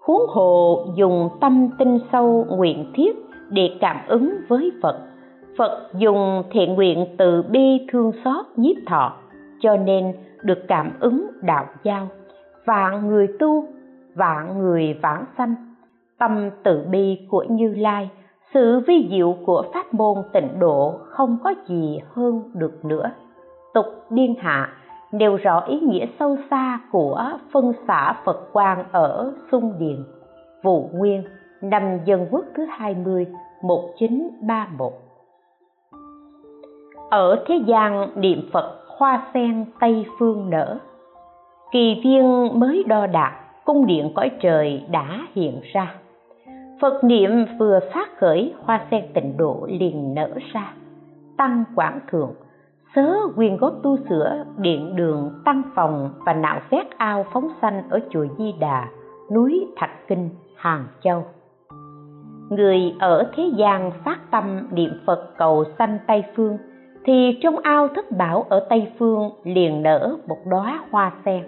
[0.00, 4.98] Huống hồ dùng tâm tinh sâu nguyện thiết để cảm ứng với phật.
[5.58, 9.16] Phật dùng thiện nguyện từ bi thương xót nhiếp thọ
[9.60, 12.08] cho nên được cảm ứng đạo giao.
[12.64, 13.64] Vạn người tu
[14.14, 15.54] vạn người vãng sanh.
[16.18, 18.10] Tâm từ bi của như lai
[18.54, 23.10] sự vi diệu của pháp môn tịnh độ không có gì hơn được nữa.
[23.74, 24.68] Tục điên hạ
[25.12, 30.04] nêu rõ ý nghĩa sâu xa của phân xã Phật quan ở Xung Điền,
[30.62, 31.22] Vụ Nguyên,
[31.70, 33.26] năm Dân Quốc thứ 20,
[33.62, 34.92] 1931.
[37.10, 40.78] Ở thế gian niệm Phật hoa sen Tây Phương nở,
[41.72, 43.32] kỳ viên mới đo đạt,
[43.64, 45.94] cung điện cõi trời đã hiện ra.
[46.80, 50.74] Phật niệm vừa phát khởi hoa sen tịnh độ liền nở ra.
[51.36, 52.34] Tăng Quảng Thượng
[52.94, 57.82] sớ quyền góp tu sửa điện đường tăng phòng và nạo vét ao phóng sanh
[57.90, 58.88] ở chùa Di Đà,
[59.32, 61.24] núi Thạch Kinh, Hàng Châu.
[62.54, 66.58] Người ở thế gian phát tâm niệm Phật cầu sanh Tây Phương,
[67.04, 71.42] thì trong ao thất bảo ở Tây Phương liền nở một đóa hoa sen.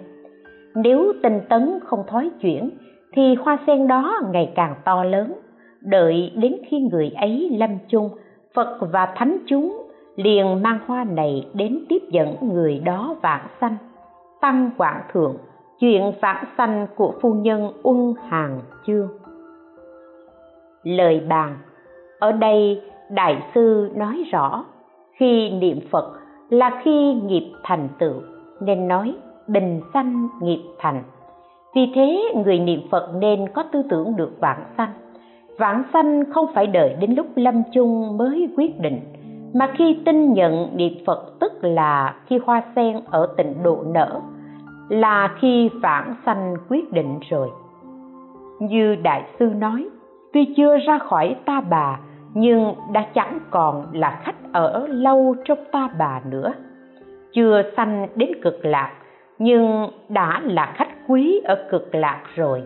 [0.75, 2.69] Nếu tinh tấn không thói chuyển,
[3.13, 5.33] thì hoa sen đó ngày càng to lớn,
[5.81, 8.09] đợi đến khi người ấy lâm chung,
[8.53, 13.75] Phật và Thánh chúng liền mang hoa này đến tiếp dẫn người đó vãng sanh.
[14.41, 15.37] Tăng quảng thượng
[15.79, 19.09] chuyện vãng sanh của phu nhân uân hàng chương
[20.87, 21.57] lời bàn.
[22.19, 24.65] Ở đây, đại sư nói rõ,
[25.19, 26.13] khi niệm phật
[26.49, 28.13] là khi nghiệp thành tựu,
[28.59, 29.15] nên nói
[29.47, 31.03] bình sanh nghiệp thành.
[31.75, 34.93] Vì thế, người niệm phật nên có tư tưởng được vãng sanh.
[35.57, 38.99] Vãng sanh không phải đợi đến lúc lâm chung mới quyết định,
[39.53, 44.21] mà khi tin nhận niệm phật tức là khi hoa sen ở tịnh độ nở,
[44.89, 47.49] là khi vãng sanh quyết định rồi.
[48.59, 49.89] Như đại sư nói
[50.33, 51.99] tuy chưa ra khỏi ta bà,
[52.33, 56.53] nhưng đã chẳng còn là khách ở lâu trong ta bà nữa.
[57.33, 58.91] Chưa sanh đến cực lạc,
[59.39, 62.63] nhưng đã là khách quý ở cực lạc rồi.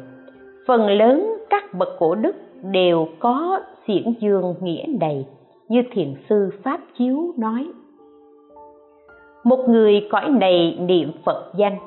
[0.68, 5.26] Phần lớn các bậc cổ đức đều có xiển dương nghĩa đầy
[5.70, 7.68] như thiền sư pháp chiếu nói.
[9.44, 11.78] Một người cõi này niệm phật danh,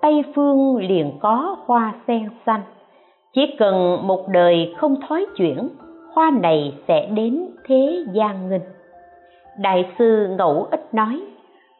[0.00, 2.60] tây phương liền có hoa sen xanh
[3.34, 5.68] chỉ cần một đời không thói chuyển,
[6.14, 8.62] hoa này sẽ đến thế gian nghinh
[9.60, 11.20] đại sư ngẫu ích nói,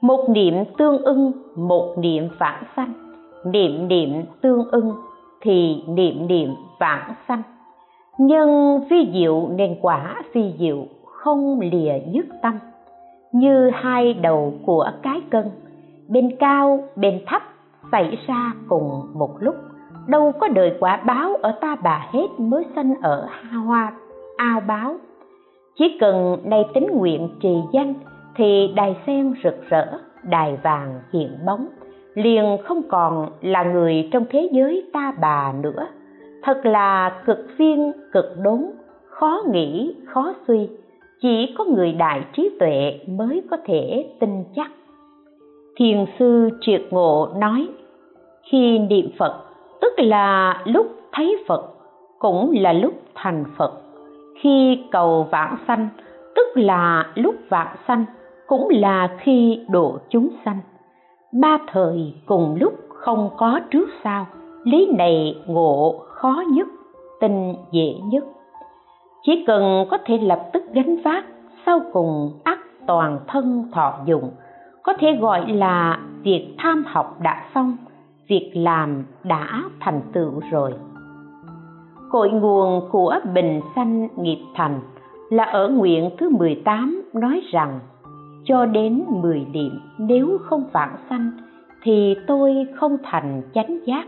[0.01, 2.93] một niệm tương ưng, một niệm vãng sanh.
[3.45, 4.95] Niệm niệm tương ưng
[5.41, 7.43] thì niệm niệm vãng sanh.
[8.19, 12.59] Nhân vi diệu nên quả vi diệu không lìa dứt tâm.
[13.33, 15.51] Như hai đầu của cái cân,
[16.09, 17.43] bên cao, bên thấp,
[17.93, 19.55] xảy ra cùng một lúc
[20.11, 23.29] đâu có đời quả báo ở ta bà hết mới sanh ở
[23.67, 23.93] hoa
[24.37, 24.97] ao báo.
[25.79, 27.95] Chỉ cần nay tính nguyện trì danh,
[28.37, 29.87] thì đài sen rực rỡ,
[30.23, 31.67] đài vàng hiện bóng.
[32.15, 35.87] Liền không còn là người trong thế giới ta bà nữa.
[36.43, 38.67] Thật là cực viên, cực đốn,
[39.07, 40.69] khó nghĩ, khó suy.
[41.23, 44.71] Chỉ có người đại trí tuệ mới có thể tin chắc.
[45.77, 47.69] Thiền sư triệt ngộ nói,
[48.51, 49.50] khi niệm phật
[49.81, 51.63] tức là lúc thấy phật,
[52.19, 53.73] cũng là lúc thành phật.
[54.41, 55.89] Khi cầu vãng sanh,
[56.35, 58.05] tức là lúc vãng sanh,
[58.47, 60.59] cũng là khi độ chúng sanh.
[61.33, 64.27] Ba thời cùng lúc không có trước sau,
[64.65, 66.69] lý này ngộ khó nhất
[67.21, 68.25] tin dễ nhất.
[69.23, 71.25] Chỉ cần có thể lập tức gánh vác,
[71.67, 74.31] sau cùng ắt toàn thân thọ dụng,
[74.83, 77.77] có thể gọi là việc tham học đã xong
[78.31, 80.73] việc làm đã thành tựu rồi.
[82.11, 84.81] Cội nguồn của bình sanh nghiệp thành
[85.31, 87.81] là ở nguyện thứ 18 nói rằng,
[88.45, 91.31] cho đến 10 điểm nếu không vãng sanh
[91.83, 94.05] thì tôi không thành chánh giác.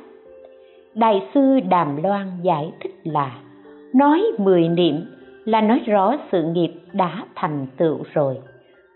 [0.95, 3.39] Đại sư đàm loan giải thích là,
[3.95, 4.95] nói 10 niệm
[5.45, 8.39] là nói rõ sự nghiệp đã thành tựu rồi.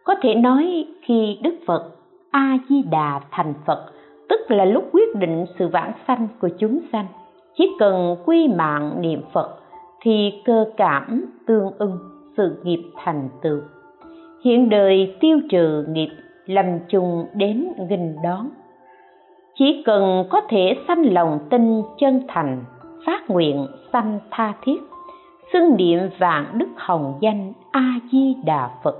[0.05, 1.91] Có thể nói khi đức phật
[2.31, 3.87] a di đà thành phật
[4.29, 7.07] tức là lúc quyết định sự vãng sanh của chúng sanh.
[7.55, 9.59] Chỉ cần quy mạng niệm phật
[10.01, 11.99] thì cơ cảm tương ưng,
[12.37, 13.61] sự nghiệp thành tựu.
[14.45, 16.09] Hiện đời tiêu trừ nghiệp
[16.47, 18.49] lầm chung đến nghinh đón.
[19.55, 22.65] Chỉ cần có thể sanh lòng tin chân thành,
[23.07, 24.81] phát nguyện sanh tha thiết,
[25.53, 28.97] xưng niệm vạn đức hồng danh a di đà phật,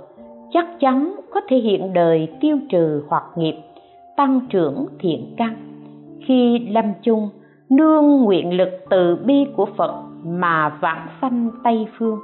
[0.51, 3.55] chắc chắn có thể hiện đời tiêu trừ hoặc nghiệp
[4.17, 5.55] tăng trưởng thiện căn.
[6.25, 7.29] Khi lâm chung,
[7.69, 12.19] nương nguyện lực từ bi của phật mà vãng sanh tây phương.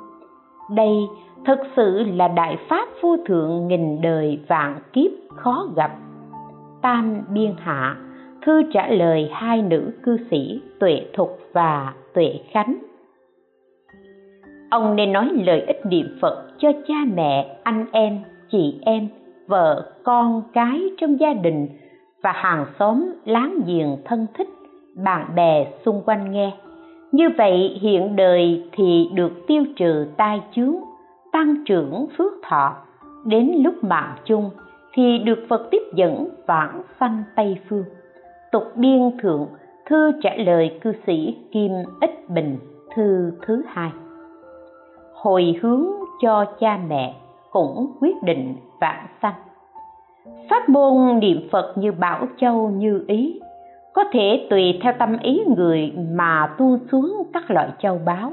[0.75, 0.95] Đây
[1.45, 5.91] thực sự là đại pháp vô thượng nghìn đời vạn kiếp khó gặp.
[6.82, 7.97] Tam biên hạ,
[8.45, 12.77] thư trả lời hai nữ cư sĩ tuệ thục và tuệ khánh.
[14.69, 18.19] Ông nên nói lời ích niệm phật cho cha mẹ, anh em,
[18.51, 19.08] chị em,
[19.47, 21.67] vợ, con, cái trong gia đình
[22.24, 24.50] và hàng xóm láng giềng thân thích,
[24.96, 26.54] bạn bè xung quanh nghe.
[27.12, 30.76] Như vậy, hiện đời thì được tiêu trừ tai chướng,
[31.32, 32.76] tăng trưởng phước thọ.
[33.26, 34.50] Đến lúc mạng chung
[34.94, 37.86] thì được phật tiếp dẫn vãng sanh tây phương.
[38.52, 39.48] Tục biên thượng,
[39.86, 42.58] thư trả lời cư sĩ kim ích bình,
[42.96, 43.92] thư thứ hai.
[45.14, 45.86] Hồi hướng
[46.22, 47.16] cho cha mẹ
[47.52, 49.34] cũng quyết định vãng sanh
[50.49, 53.39] pháp môn niệm phật như bảo châu như ý,
[53.94, 58.31] có thể tùy theo tâm ý người mà tu xuống các loại châu báu.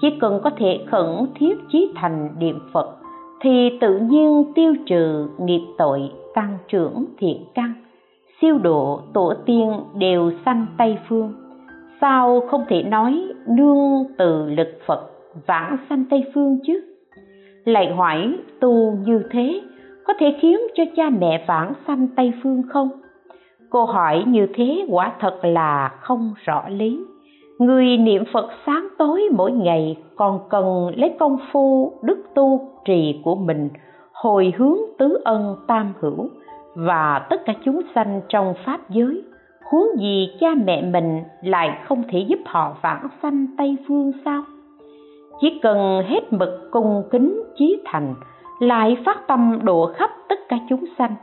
[0.00, 2.96] Chỉ cần có thể khẩn thiết chí thành niệm phật,
[3.40, 7.72] thì tự nhiên tiêu trừ nghiệp tội tăng trưởng thiện căn.
[8.40, 11.32] Siêu độ tổ tiên đều sanh tây phương.
[12.00, 15.10] Sao không thể nói nương từ lực phật
[15.46, 16.80] vãng sanh tây phương chứ?
[17.64, 19.60] Lại hỏi tu như thế
[20.06, 22.88] có thể khiến cho cha mẹ vãng sanh tây phương không?
[23.70, 26.98] Cô hỏi như thế quả thật là không rõ lý.
[27.58, 33.20] Người niệm phật sáng tối mỗi ngày còn cần lấy công phu, đức tu, trì
[33.24, 33.68] của mình,
[34.12, 36.28] hồi hướng tứ ân tam hữu,
[36.74, 39.22] và tất cả chúng sanh trong pháp giới.
[39.70, 44.42] Huống gì cha mẹ mình lại không thể giúp họ vãng sanh tây phương sao?
[45.40, 48.14] Chỉ cần hết mực cung kính chí thành
[48.58, 51.14] lại phát tâm độ khắp tất cả chúng sanh,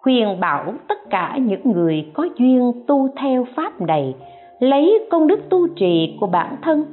[0.00, 4.14] khuyên bảo tất cả những người có duyên tu theo pháp này,
[4.60, 6.84] lấy công đức tu trì của bản thân,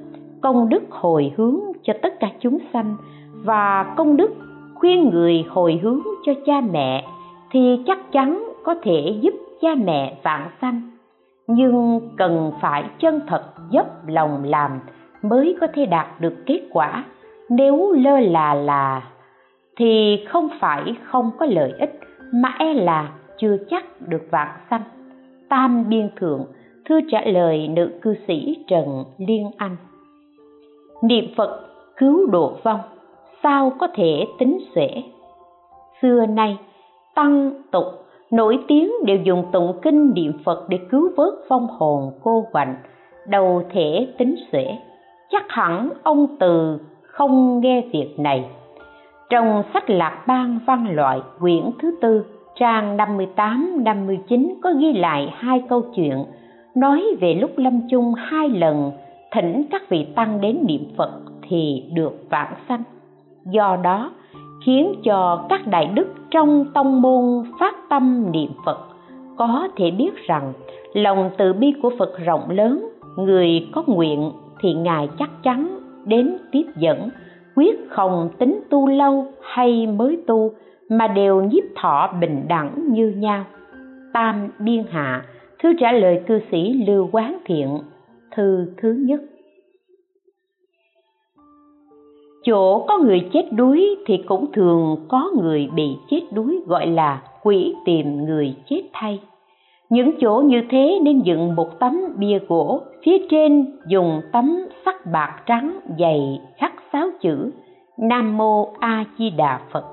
[0.42, 2.96] công đức hồi hướng cho tất cả chúng sanh,
[3.34, 4.36] và công đức
[4.76, 7.06] khuyên người hồi hướng cho cha mẹ
[7.52, 10.82] thì chắc chắn có thể giúp cha mẹ vạn sanh.
[11.48, 14.80] Nhưng cần phải chân thật, dốc lòng làm
[15.22, 17.04] mới có thể đạt được kết quả.
[17.50, 19.02] Nếu lơ là là
[19.78, 22.00] thì không phải không có lợi ích,
[22.34, 24.82] mà e là chưa chắc được vạn sanh.
[25.50, 26.46] Tam biên thượng,
[26.86, 29.76] thư trả lời nữ cư sĩ trần liên anh.
[31.02, 31.60] Niệm phật
[31.98, 32.80] cứu độ vong,
[33.44, 34.90] sao có thể tính xuể?
[36.02, 36.58] Xưa nay,
[37.16, 37.86] tăng tục,
[38.32, 42.76] nổi tiếng đều dùng tụng kinh niệm phật để cứu vớt vong hồn cô quạnh
[43.28, 44.78] đầu thể tính xuể.
[45.30, 48.46] Chắc hẳn ông từ không nghe việc này
[49.30, 52.26] trong sách lạc bang văn loại quyển thứ tư
[52.60, 56.24] trang 58-59 có ghi lại hai câu chuyện
[56.76, 58.92] nói về lúc lâm chung hai lần
[59.32, 61.12] thỉnh các vị tăng đến niệm Phật
[61.50, 62.84] thì được vãng sanh.
[63.46, 64.12] Do đó,
[64.66, 68.80] khiến cho các đại đức trong tông môn phát tâm niệm Phật
[69.38, 70.54] có thể biết rằng
[70.94, 76.38] lòng từ bi của Phật rộng lớn, người có nguyện thì Ngài chắc chắn đến
[76.52, 77.10] tiếp dẫn,
[77.58, 80.52] quyết không tính tu lâu hay mới tu
[80.90, 83.46] mà đều nhiếp thọ bình đẳng như nhau.
[84.14, 85.26] Tam Biên Hạ,
[85.60, 87.80] thư trả lời cư sĩ Lưu Quán Thiện,
[88.32, 89.22] thư thứ nhất.
[92.44, 97.22] chỗ có người chết đuối thì cũng thường có người bị chết đuối gọi là
[97.44, 99.20] quỷ tìm người chết thay
[99.90, 104.96] những chỗ như thế nên dựng một tấm bia gỗ phía trên dùng tấm sắt
[105.12, 107.52] bạc trắng dày khắc sáu chữ,
[107.98, 109.84] nam mô a di đà phật.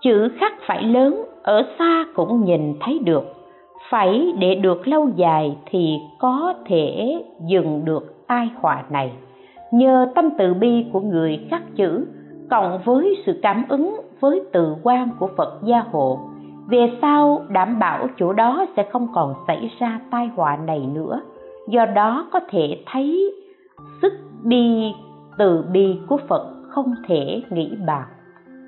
[0.00, 3.24] Chữ khắc phải lớn, ở xa cũng nhìn thấy được.
[3.90, 7.14] Phải để được lâu dài thì có thể
[7.48, 9.12] dừng được tai họa này.
[9.72, 12.06] Nhờ tâm từ bi của người khắc chữ,
[12.50, 16.18] cộng với sự cảm ứng với từ quan của Phật gia hộ,
[16.68, 21.20] về sau đảm bảo chỗ đó sẽ không còn xảy ra tai họa này nữa
[21.70, 23.34] do đó có thể thấy
[24.02, 24.12] sức
[24.44, 24.92] bi
[25.38, 28.04] từ bi của Phật không thể nghĩ bàn.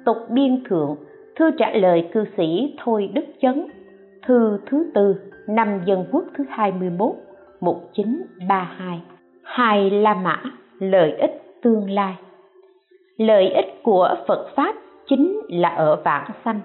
[0.05, 0.97] Tục biên thượng
[1.37, 3.67] thư trả lời cư sĩ Thôi Đức Chấn,
[4.27, 5.17] thư thứ tư,
[5.49, 7.13] năm dân quốc thứ 21
[7.61, 9.01] 1932
[9.43, 9.91] hai.
[9.91, 10.43] La Mã,
[10.79, 12.15] lợi ích tương lai.
[13.17, 14.75] Lợi ích của phật pháp
[15.09, 16.61] chính là ở vãng sanh.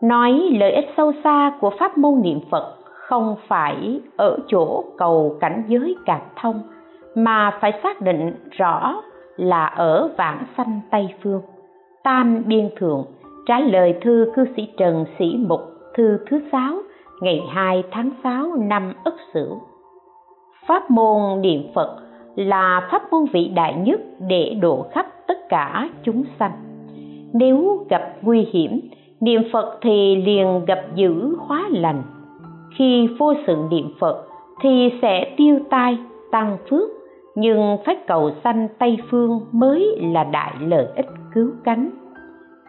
[0.00, 2.79] Nói lợi ích sâu xa của pháp môn niệm phật
[3.10, 6.62] không phải ở chỗ cầu cảnh giới càng thông,
[7.14, 9.02] mà phải xác định rõ
[9.36, 11.42] là ở vãng sanh tây phương.
[12.02, 13.04] Tam biên thượng
[13.46, 15.60] trả lời thư cư sĩ trần sĩ mục
[15.94, 16.74] thư thứ sáu,
[17.20, 19.60] ngày 2 tháng 6 năm Ất Sửu.
[20.66, 21.96] Pháp môn niệm Phật
[22.36, 26.52] là pháp môn vĩ đại nhất để độ khắp tất cả chúng sanh.
[27.32, 28.80] Nếu gặp nguy hiểm,
[29.20, 32.02] niệm phật thì liền gặp dữ hóa lành
[32.78, 34.26] khi vô sự niệm phật
[34.62, 35.98] thì sẽ tiêu tai,
[36.30, 36.90] tăng phước,
[37.34, 41.90] nhưng phải cầu sanh tây phương mới là đại lợi ích cứu cánh.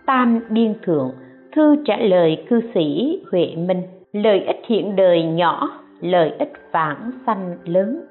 [0.06, 1.12] Tam biên thượng,
[1.56, 3.82] thư trả lời cư sĩ huệ minh,
[4.14, 5.70] lợi ích hiện đời nhỏ,
[6.02, 8.02] lợi ích vãng sanh lớn.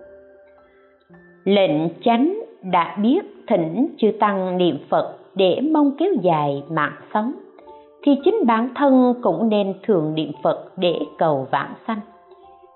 [1.45, 2.39] Lệnh chánh
[2.73, 7.33] đã biết thỉnh chư tăng niệm phật để mong kéo dài mạng sống
[8.03, 12.01] thì chính bản thân cũng nên thường niệm phật để cầu vãng sanh.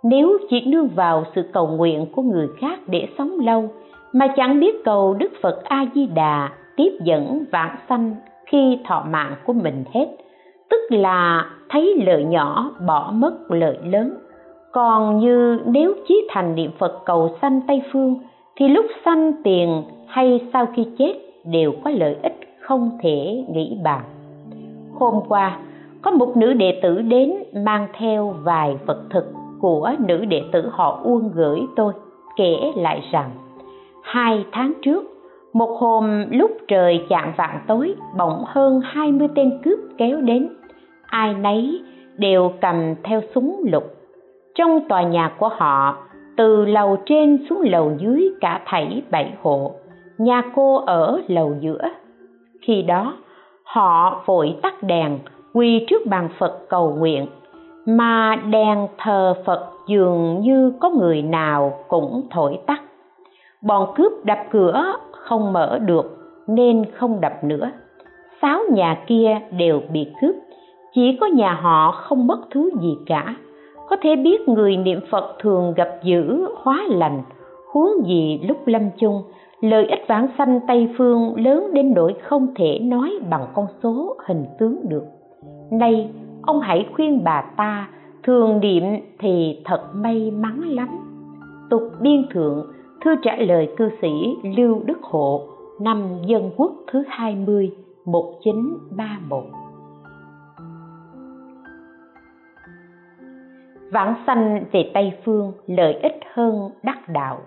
[0.02, 3.64] Nếu chỉ nương vào sự cầu nguyện của người khác để sống lâu,
[4.12, 8.14] mà chẳng biết cầu đức phật a di đà tiếp dẫn vãng sanh
[8.46, 10.06] khi thọ mạng của mình hết,
[10.70, 14.14] tức là thấy lợi nhỏ bỏ mất lợi lớn.
[14.72, 18.18] Còn như nếu chí thành niệm phật cầu sanh tây phương,
[18.56, 21.14] thì lúc sanh tiền hay sau khi chết
[21.44, 24.13] đều có lợi ích không thể nghĩ bàn
[24.98, 25.58] hôm qua,
[26.02, 27.32] có một nữ đệ tử đến
[27.64, 29.24] mang theo vài vật thực
[29.60, 31.92] của nữ đệ tử họ uông gửi tôi,
[32.36, 33.30] kể lại rằng,
[34.02, 35.04] hai tháng trước,
[35.52, 40.48] một hôm lúc trời chạng vạn tối, bỗng hơn 20 tên cướp kéo đến,
[41.06, 41.82] ai nấy
[42.16, 43.84] đều cầm theo súng lục.
[44.54, 45.96] Trong tòa nhà của họ,
[46.36, 49.72] từ lầu trên xuống lầu dưới cả thảy bảy hộ,
[50.18, 51.82] nhà cô ở lầu giữa.
[52.60, 53.14] Khi đó
[53.74, 55.18] họ vội tắt đèn,
[55.52, 57.26] quỳ trước bàn phật cầu nguyện.
[57.86, 62.82] Mà đèn thờ phật dường như có người nào cũng thổi tắt.
[63.62, 66.16] Bọn cướp đập cửa, không mở được,
[66.46, 67.70] nên không đập nữa.
[68.42, 70.34] Sáu nhà kia đều bị cướp.
[70.94, 73.34] Chỉ có nhà họ không mất thứ gì cả.
[73.88, 77.22] Có thể biết người niệm phật thường gặp dữ, hóa lành,
[77.72, 79.22] huống gì lúc lâm chung
[79.64, 84.16] lợi ích vãng sanh tây phương lớn đến nỗi không thể nói bằng con số
[84.26, 85.04] hình tướng được.
[85.70, 86.10] Nay
[86.42, 87.88] ông hãy khuyên bà ta,
[88.22, 88.84] thường niệm
[89.18, 90.88] thì thật may mắn lắm.
[91.70, 92.72] Tục biên thượng,
[93.04, 95.40] thư trả lời cư sĩ lưu đức hộ,
[95.80, 97.70] năm dân quốc thứ 20
[98.04, 99.44] 1931
[103.92, 107.40] vãng sanh về tây phương lợi ích hơn đắc đạo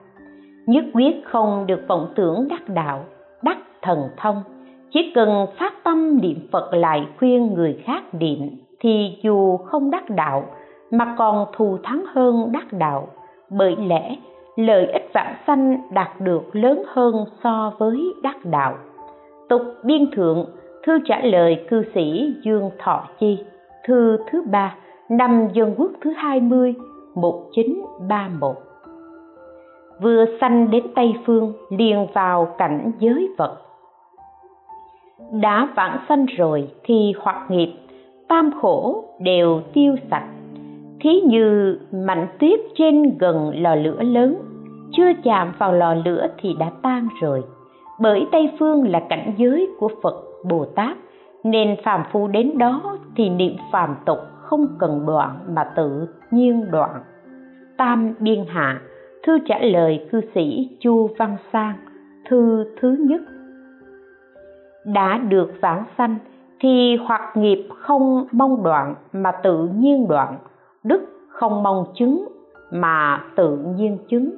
[0.67, 3.05] nhất quyết không được vọng tưởng đắc đạo,
[3.41, 4.43] đắc thần thông.
[4.91, 8.39] Chỉ cần phát tâm niệm phật lại khuyên người khác niệm,
[8.79, 10.45] thì dù không đắc đạo,
[10.91, 13.07] mà còn thù thắng hơn đắc đạo.
[13.49, 14.15] Bởi lẽ,
[14.55, 18.77] lợi ích vãng sanh đạt được lớn hơn so với đắc đạo.
[19.49, 20.45] Tục biên thượng,
[20.83, 23.43] thư trả lời cư sĩ dương thọ chi,
[23.87, 24.75] thư thứ ba,
[25.09, 26.75] năm dân quốc thứ 20
[27.15, 28.66] 1931
[30.01, 33.57] vừa sanh đến Tây Phương, liền vào cảnh giới vật
[35.31, 37.73] đã vãng sanh rồi thì hoặc nghiệp,
[38.27, 40.27] tam khổ đều tiêu sạch.
[40.99, 44.35] Thí như mảnh tuyết trên gần lò lửa lớn,
[44.91, 47.43] chưa chạm vào lò lửa thì đã tan rồi.
[47.99, 50.97] Bởi tây phương là cảnh giới của phật bồ tát,
[51.43, 56.71] nên phàm phu đến đó thì niệm phàm tục không cần đoạn mà tự nhiên
[56.71, 56.91] đoạn.
[57.77, 58.81] Tam biên hạ
[59.27, 61.75] thư trả lời cư sĩ chu văn sang,
[62.29, 63.21] thư thứ nhất.
[64.85, 66.15] Đã được vãng sanh
[66.59, 70.37] thì hoặc nghiệp không mong đoạn mà tự nhiên đoạn,
[70.83, 72.27] đức không mong chứng
[72.71, 74.29] mà tự nhiên chứng.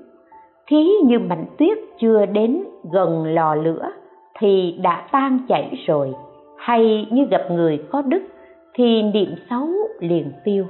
[0.68, 3.92] Thí như mảnh tuyết chưa đến gần lò lửa
[4.40, 6.14] thì đã tan chảy rồi,
[6.58, 8.22] hay như gặp người có đức
[8.74, 9.68] thì niệm xấu
[10.00, 10.66] liền tiêu.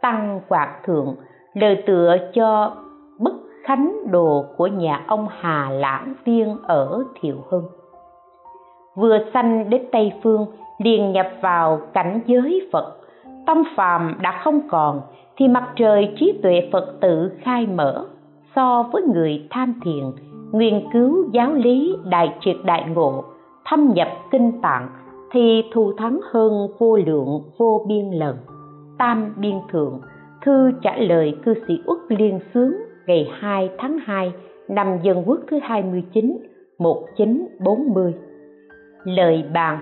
[0.00, 1.16] Tăng quạt thượng,
[1.54, 2.76] lời tựa cho
[3.18, 3.32] bất
[3.66, 7.64] khánh đồ của nhà ông hà lãng tiên ở thiệu hưng.
[8.94, 10.46] Vừa sanh đến tây phương,
[10.78, 12.96] liền nhập vào cảnh giới phật.
[13.46, 15.00] Tâm phàm đã không còn,
[15.36, 18.06] thì mặt trời trí tuệ phật tự khai mở.
[18.56, 20.04] So với người tham thiền
[20.52, 23.24] nghiên cứu giáo lý đại triệt đại ngộ,
[23.64, 24.88] thâm nhập kinh tạng,
[25.32, 28.36] thì thù thắng hơn vô lượng, vô biên lần.
[28.98, 30.00] Tam biên thượng,
[30.42, 32.74] thư trả lời cư sĩ uất liên sướng
[33.06, 34.32] ngày 2 tháng 2
[34.68, 36.38] năm dân quốc thứ 29
[36.78, 38.14] 1940
[39.04, 39.80] lời bàn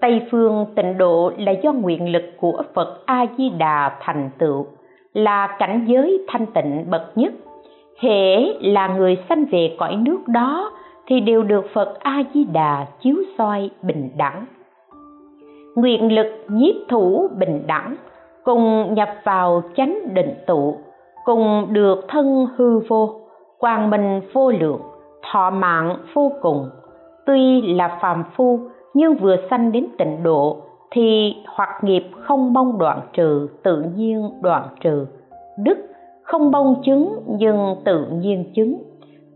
[0.00, 4.66] Tây phương tịnh độ là do nguyện lực của Phật A Di Đà thành tựu,
[5.12, 7.32] là cảnh giới thanh tịnh bậc nhất.
[8.00, 10.72] Hễ là người sanh về cõi nước đó
[11.06, 14.46] thì đều được Phật A Di Đà chiếu soi bình đẳng.
[15.74, 17.96] Nguyện lực nhiếp thủ bình đẳng,
[18.44, 20.76] cùng nhập vào chánh định tụ,
[21.28, 23.20] cùng được thân hư vô,
[23.58, 24.80] quang minh vô lượng,
[25.32, 26.70] thọ mạng vô cùng.
[27.26, 28.60] Tuy là phàm phu
[28.94, 30.56] nhưng vừa sanh đến tịnh độ
[30.90, 35.06] thì hoặc nghiệp không mong đoạn trừ tự nhiên đoạn trừ.
[35.58, 35.78] Đức
[36.22, 38.82] không mong chứng nhưng tự nhiên chứng.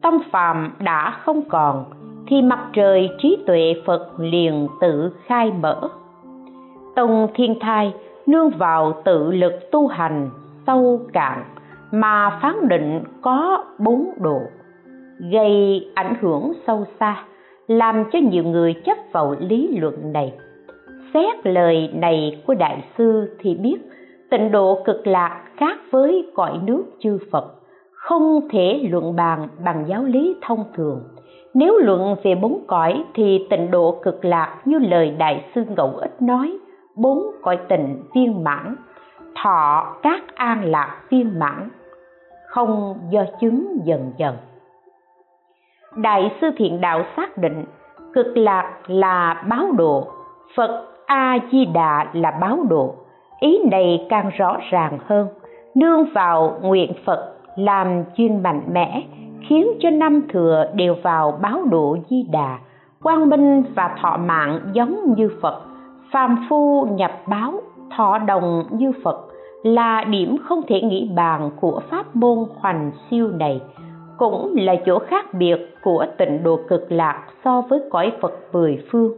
[0.03, 1.84] Tâm phàm đã không còn
[2.26, 5.88] thì mặt trời trí tuệ phật liền tự khai mở.
[6.97, 7.95] Tông thiên thai
[8.26, 10.30] nương vào tự lực tu hành
[10.66, 11.45] sâu cạn
[11.93, 14.40] mà phán định có bốn độ,
[15.32, 17.24] gây ảnh hưởng sâu xa,
[17.66, 20.32] làm cho nhiều người chấp vào lý luận này.
[21.14, 23.76] Xét lời này của đại sư thì biết,
[24.30, 27.45] tịnh độ cực lạc khác với cõi nước chư phật,
[27.93, 31.03] không thể luận bàn bằng giáo lý thông thường.
[31.55, 35.90] Nếu luận về bốn cõi thì tịnh độ cực lạc như lời đại sư ngẫu
[35.97, 36.59] ích nói,
[36.97, 38.76] bốn cõi tịnh viên mãn,
[39.43, 41.68] thọ các an lạc viên mãn
[42.53, 44.36] không do chứng dần dần.
[45.96, 47.64] Đại sư thiện đạo xác định,
[48.12, 50.07] cực lạc là báo độ,
[50.57, 52.94] phật a di đà là báo độ.
[53.40, 55.28] Ý này càng rõ ràng hơn,
[55.74, 59.03] nương vào nguyện phật làm chuyên mạnh mẽ,
[59.48, 62.59] khiến cho năm thừa đều vào báo độ di đà
[63.03, 65.62] quang minh và thọ mạng giống như phật,
[66.12, 67.53] phàm phu nhập báo,
[67.96, 69.31] thọ đồng như phật
[69.62, 73.60] là điểm không thể nghĩ bàn của pháp môn hoành siêu này
[74.18, 78.78] cũng là chỗ khác biệt của tịnh độ cực lạc so với cõi Phật mười
[78.90, 79.12] phương.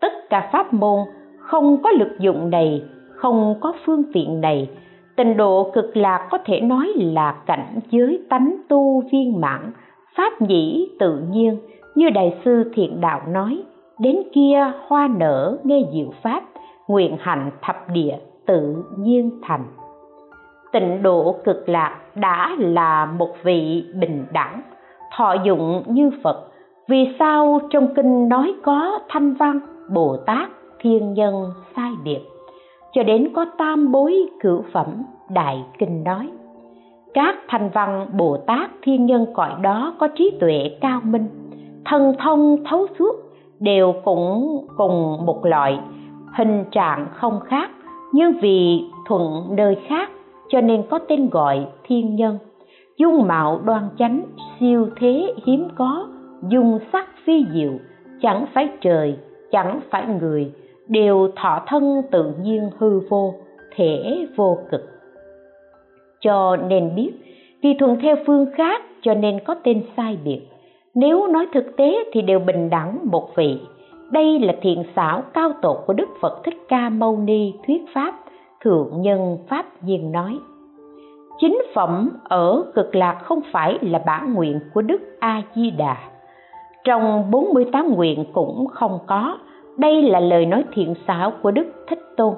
[0.00, 0.98] Tất cả pháp môn
[1.38, 2.82] không có lực dụng này,
[3.14, 4.70] không có phương tiện này,
[5.16, 9.72] tịnh độ cực lạc có thể nói là cảnh giới tánh tu viên mãn,
[10.16, 11.58] pháp nhĩ tự nhiên,
[11.94, 13.62] như đại sư thiện đạo nói,
[13.98, 16.42] đến kia hoa nở nghe diệu pháp,
[16.88, 18.16] nguyện hạnh thập địa
[18.46, 19.64] tự nhiên thành.
[20.72, 24.62] Tịnh độ cực lạc đã là một vị bình đẳng,
[25.16, 26.48] thọ dụng như phật.
[26.88, 30.48] Vì sao trong kinh nói có thanh văn, bồ tát,
[30.80, 32.20] thiên nhân, sai điệp
[32.92, 34.86] cho đến có tam bối cửu phẩm,
[35.30, 36.28] đại kinh nói,
[37.14, 41.28] các thanh văn, bồ tát, thiên nhân cõi đó có trí tuệ cao minh
[41.84, 43.14] thần thông thấu suốt,
[43.60, 45.78] đều cũng cùng một loại,
[46.38, 47.70] hình trạng không khác
[48.12, 50.10] nhưng vì thuận nơi khác,
[50.48, 52.38] cho nên có tên gọi thiên nhân.
[52.96, 54.22] Dung mạo đoan chánh,
[54.60, 56.08] siêu thế hiếm có,
[56.48, 57.72] dung sắc phi diệu,
[58.20, 59.16] chẳng phải trời,
[59.50, 60.52] chẳng phải người,
[60.88, 63.34] đều thọ thân tự nhiên hư vô,
[63.74, 64.82] thể vô cực.
[66.20, 67.12] Cho nên biết,
[67.62, 70.40] vì thuận theo phương khác, cho nên có tên sai biệt.
[70.94, 73.58] Nếu nói thực tế thì đều bình đẳng một vị
[74.10, 78.14] đây là thiện xảo cao tột của đức phật thích ca mâu ni thuyết pháp
[78.64, 80.38] thượng nhân pháp nhiên nói.
[81.38, 85.96] Chính phẩm ở cực lạc không phải là bản nguyện của đức a di đà
[86.86, 89.38] trong 48 nguyện cũng không có.
[89.76, 92.34] Đây là lời nói thiện xảo của đức thích tôn.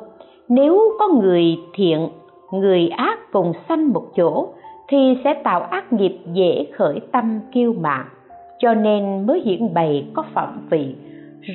[0.49, 2.09] Nếu có người thiện,
[2.53, 4.49] người ác cùng sanh một chỗ,
[4.89, 8.07] thì sẽ tạo ác nghiệp dễ khởi tâm kiêu mạn.
[8.59, 10.95] Cho nên mới hiển bày có phẩm vị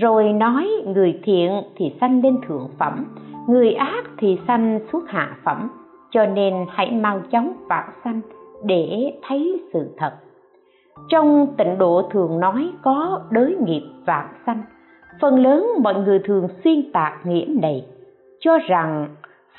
[0.02, 3.06] rồi nói, người thiện thì sanh lên thượng phẩm,
[3.48, 5.70] người ác thì sanh xuống hạ phẩm.
[6.12, 8.22] Cho nên hãy mau chóng vạn sanh
[8.64, 10.12] để thấy sự thật.
[11.10, 14.64] Trong tịnh độ thường nói có đới nghiệp vạn sanh.
[15.22, 17.86] Phần lớn mọi người thường xuyên tạc nghĩa này,
[18.40, 19.08] cho rằng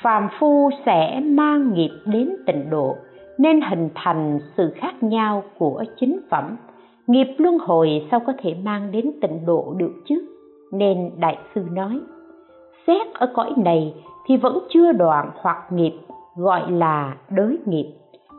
[0.01, 2.95] phàm phu sẽ mang nghiệp đến tịnh độ,
[3.37, 6.57] nên hình thành sự khác nhau của chính phẩm
[7.07, 10.27] nghiệp luân hồi sao có thể mang đến tịnh độ được chứ?
[10.71, 11.99] Nên đại sư nói,
[12.87, 13.93] xét ở cõi này
[14.27, 15.93] thì vẫn chưa đoạn hoặc nghiệp,
[16.35, 17.93] gọi là đới nghiệp.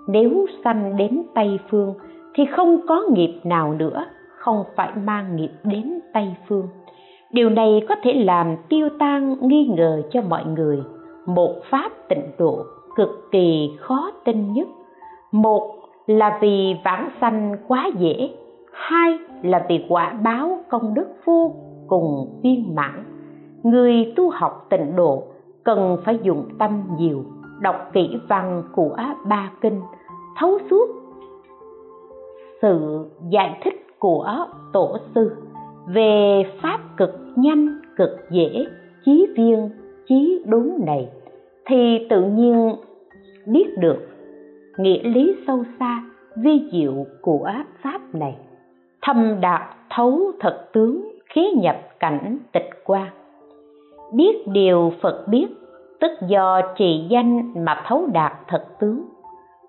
[0.09, 1.95] Nếu sanh đến tây phương
[2.35, 4.05] thì không có nghiệp nào nữa,
[4.39, 6.69] không phải mang nghiệp đến tây phương.
[7.31, 10.83] Điều này có thể làm tiêu tan nghi ngờ cho mọi người.
[11.27, 12.64] Một pháp tịnh độ
[12.97, 14.69] cực kỳ khó tin nhất.
[15.33, 15.75] Một
[16.07, 18.31] là vì vãng sanh quá dễ
[18.77, 21.55] hai là vì quả báo công đức vô
[21.89, 23.05] cùng viên mãn.
[23.62, 25.22] Người tu học tịnh độ
[25.64, 27.24] cần phải dùng tâm nhiều,
[27.61, 28.97] đọc kỹ văn của
[29.29, 29.81] ba kinh,
[30.37, 30.87] thấu suốt
[32.62, 35.31] sự giải thích của tổ sư
[35.87, 38.66] về pháp cực nhanh, cực dễ,
[39.05, 39.70] chí viên
[40.09, 41.09] chí đúng này,
[41.66, 42.74] thì tự nhiên
[43.47, 44.09] biết được
[44.79, 46.03] nghĩa lý sâu xa
[46.37, 47.51] vi diệu của
[47.83, 48.37] pháp này
[49.07, 53.09] thâm đạt thấu thật tướng khí nhập cảnh tịch quan
[54.12, 55.46] biết điều phật biết,
[56.00, 59.02] tức do trì danh mà thấu đạt thật tướng.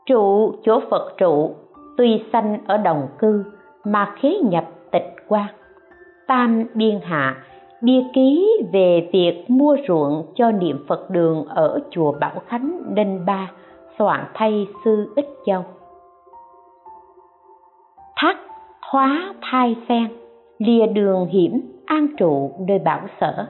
[0.05, 1.55] Trụ chỗ phật trụ,
[1.97, 3.43] tuy sanh ở đồng cư
[3.83, 5.47] mà khí nhập tịch quan
[6.27, 7.37] tam biên hạ,
[7.81, 13.25] bia ký về việc mua ruộng cho niệm phật đường ở chùa bảo khánh, ninh
[13.25, 13.51] ba,
[13.99, 15.65] soạn thay sư ích châu.
[18.91, 20.07] Hóa thai sen,
[20.57, 23.47] lìa đường hiểm, an trụ nơi bảo sở.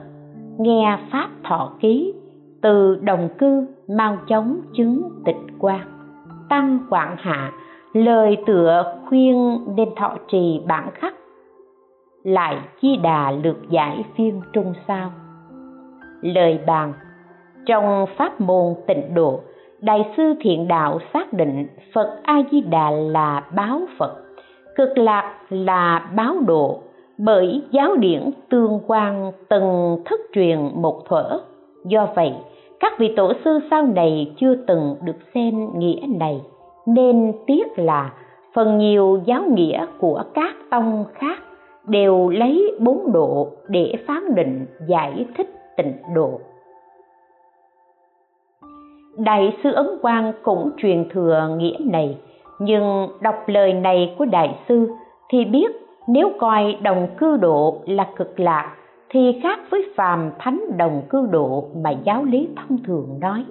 [0.58, 2.14] Nghe pháp thọ ký,
[2.62, 5.98] từ đồng cư mau chóng chứng tịch quan
[6.48, 7.52] tăng quảng hạ,
[7.92, 11.14] lời tựa khuyên nên thọ trì bản khắc.
[12.22, 15.12] Lại chi đà lược giải phiên trung sao.
[16.20, 16.92] Lời bàn,
[17.66, 19.40] trong pháp môn tịnh độ,
[19.80, 24.27] đại sư thiện đạo xác định phật a di đà là báo phật
[24.78, 26.78] cực lạc là báo độ,
[27.18, 31.40] bởi giáo điển tương quan từng thất truyền một thuở.
[31.84, 32.32] Do vậy,
[32.80, 36.40] các vị tổ sư sau này chưa từng được xem nghĩa này,
[36.86, 38.12] nên tiếc là
[38.54, 41.38] phần nhiều giáo nghĩa của các tông khác
[41.86, 46.40] đều lấy bốn độ để phán định giải thích tịnh độ.
[49.18, 52.18] Đại sư ấn quang cũng truyền thừa nghĩa này
[52.58, 54.90] nhưng đọc lời này của đại sư
[55.30, 55.72] thì biết
[56.08, 58.74] nếu coi đồng cư độ là cực lạc
[59.10, 63.44] thì khác với phàm thánh đồng cư độ mà giáo lý thông thường nói.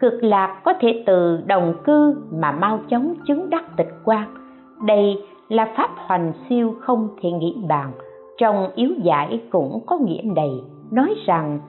[0.00, 4.34] Cực lạc có thể từ đồng cư mà mau chóng chứng đắc tịch quan
[4.82, 7.92] đây là pháp hoành siêu không thể nghĩ bàn.
[8.38, 10.50] Trong yếu giải cũng có nghĩa này
[10.90, 11.60] nói rằng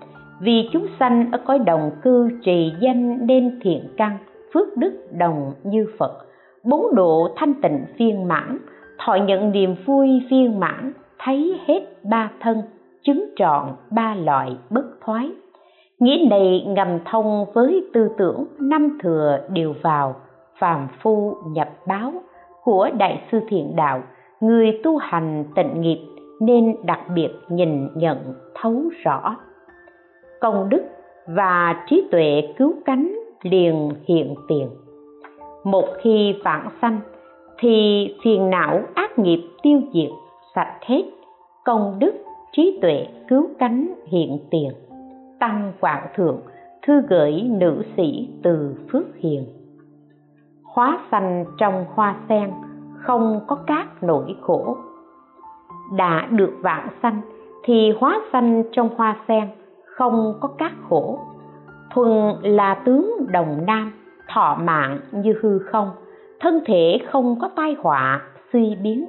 [0.42, 4.18] vì chúng sanh ở cõi đồng cư trì danh nên thiện căn,
[4.54, 6.29] phước đức đồng như phật
[6.64, 8.58] bốn độ thanh tịnh viên mãn,
[8.98, 12.62] thọ nhận niềm vui viên mãn, thấy hết ba thân,
[13.04, 15.32] chứng trọn ba loại bất thoái.
[16.00, 20.16] Nghĩa này ngầm thông với tư tưởng năm thừa đều vào,
[20.60, 22.14] phàm phu nhập báo
[22.64, 24.02] của đại sư thiện đạo,
[24.40, 26.00] người tu hành tịnh nghiệp
[26.40, 28.18] nên đặc biệt nhìn nhận,
[28.56, 29.36] thấu rõ.
[30.42, 30.82] Công đức
[31.28, 34.70] và trí tuệ cứu cánh liền hiện tiền
[35.64, 37.00] một khi vãng sanh,
[37.58, 40.10] thì phiền não ác nghiệp tiêu diệt,
[40.56, 41.04] sạch hết.
[41.66, 42.14] Công đức,
[42.52, 44.70] trí tuệ cứu cánh hiện tiền.
[45.40, 46.42] Tăng quảng thượng,
[46.82, 49.46] thư gửi nữ sĩ từ phước hiền.
[50.64, 52.52] Hóa xanh trong hoa sen,
[52.96, 54.78] không có các nỗi khổ.
[55.98, 57.22] Đã được vạn sanh,
[57.64, 59.48] thì hóa xanh trong hoa sen,
[59.86, 61.20] không có các khổ.
[61.94, 63.99] Thuần là tướng đồng nam
[64.34, 65.92] thọ mạng như hư không,
[66.40, 68.22] thân thể không có tai họa,
[68.54, 69.06] suy biến.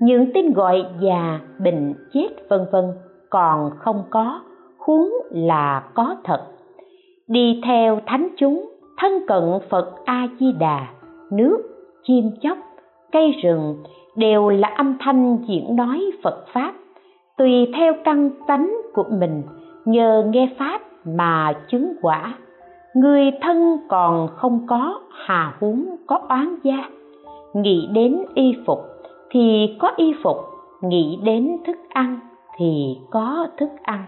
[0.00, 2.84] Những tên gọi già, bệnh, chết, vân vân
[3.30, 4.40] còn không có,
[4.78, 6.42] huống là có thật.
[7.28, 10.86] Đi theo thánh chúng, thân cận phật a di đà
[11.32, 11.58] nước,
[12.02, 12.58] chim chóc,
[13.12, 13.82] cây rừng
[14.16, 16.74] đều là âm thanh diễn nói phật pháp.
[17.36, 19.42] Tùy theo căn tánh của mình,
[19.84, 22.34] nhờ nghe pháp mà chứng quả
[22.94, 26.90] người thân còn không có, hà huống có oán gia.
[27.54, 28.78] Nghĩ đến y phục
[29.30, 30.36] thì có y phục,
[30.82, 32.20] nghĩ đến thức ăn
[32.56, 34.04] thì có thức ăn.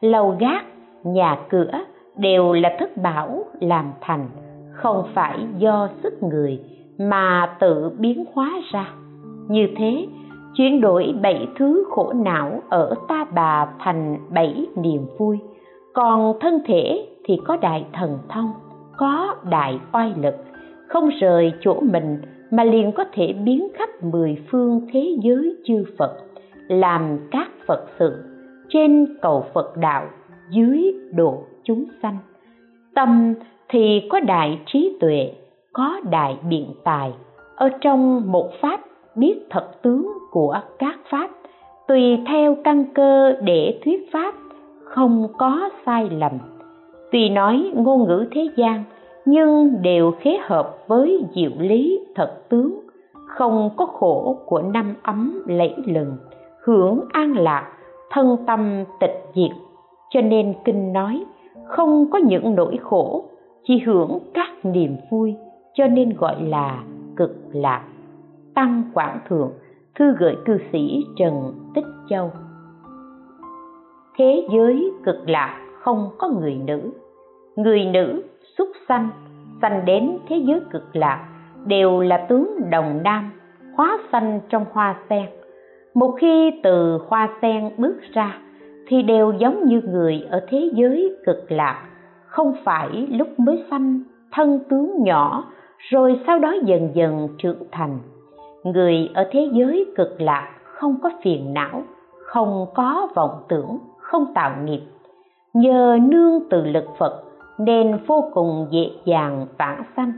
[0.00, 0.64] Lầu gác,
[1.04, 1.70] nhà cửa
[2.16, 4.28] đều là thức bảo làm thành,
[4.72, 6.60] không phải do sức người
[6.98, 8.88] mà tự biến hóa ra.
[9.48, 10.06] Như thế,
[10.54, 15.38] chuyển đổi bảy thứ khổ não ở ta bà thành bảy niềm vui.
[15.94, 18.52] Còn thân thể thì có đại thần thông,
[18.96, 20.34] có đại oai lực.
[20.88, 22.18] Không rời chỗ mình
[22.50, 26.16] mà liền có thể biến khắp mười phương thế giới chư phật,
[26.68, 28.24] làm các phật sự
[28.68, 30.06] trên cầu phật đạo
[30.50, 32.16] dưới độ chúng sanh.
[32.94, 33.34] Tâm
[33.68, 35.32] thì có đại trí tuệ,
[35.72, 37.12] có đại biện tài.
[37.56, 38.80] Ở trong một pháp
[39.16, 41.30] biết thật tướng của các pháp,
[41.88, 44.34] tùy theo căn cơ để thuyết pháp,
[44.84, 46.32] không có sai lầm
[47.12, 48.84] tuy nói ngôn ngữ thế gian,
[49.24, 52.80] nhưng đều khế hợp với diệu lý thật tướng,
[53.26, 56.16] không có khổ của năm ấm lẫy lừng,
[56.64, 57.72] hưởng an lạc,
[58.10, 59.50] thân tâm tịch diệt.
[60.10, 61.24] Cho nên kinh nói,
[61.66, 63.24] không có những nỗi khổ,
[63.64, 65.34] chỉ hưởng các niềm vui,
[65.74, 66.84] cho nên gọi là
[67.16, 67.84] cực lạc.
[68.54, 69.50] Tăng quảng thượng,
[69.94, 72.30] thư gửi cư sĩ trần tích châu.
[74.18, 76.90] Thế giới cực lạc không có người nữ
[77.56, 78.22] người nữ
[78.58, 79.10] xuất sanh
[79.62, 81.28] sanh đến thế giới cực lạc,
[81.66, 83.30] đều là tướng đồng nam,
[83.76, 85.26] hóa sanh trong hoa sen.
[85.94, 88.38] Một khi từ hoa sen bước ra,
[88.86, 91.82] thì đều giống như người ở thế giới cực lạc.
[92.26, 94.00] Không phải lúc mới sanh,
[94.32, 95.44] thân tướng nhỏ,
[95.78, 97.98] rồi sau đó dần dần trưởng thành.
[98.64, 101.82] Người ở thế giới cực lạc không có phiền não,
[102.18, 104.82] không có vọng tưởng, không tạo nghiệp.
[105.54, 107.31] Nhờ nương từ lực phật
[107.64, 110.12] nên vô cùng dễ dàng vãng sanh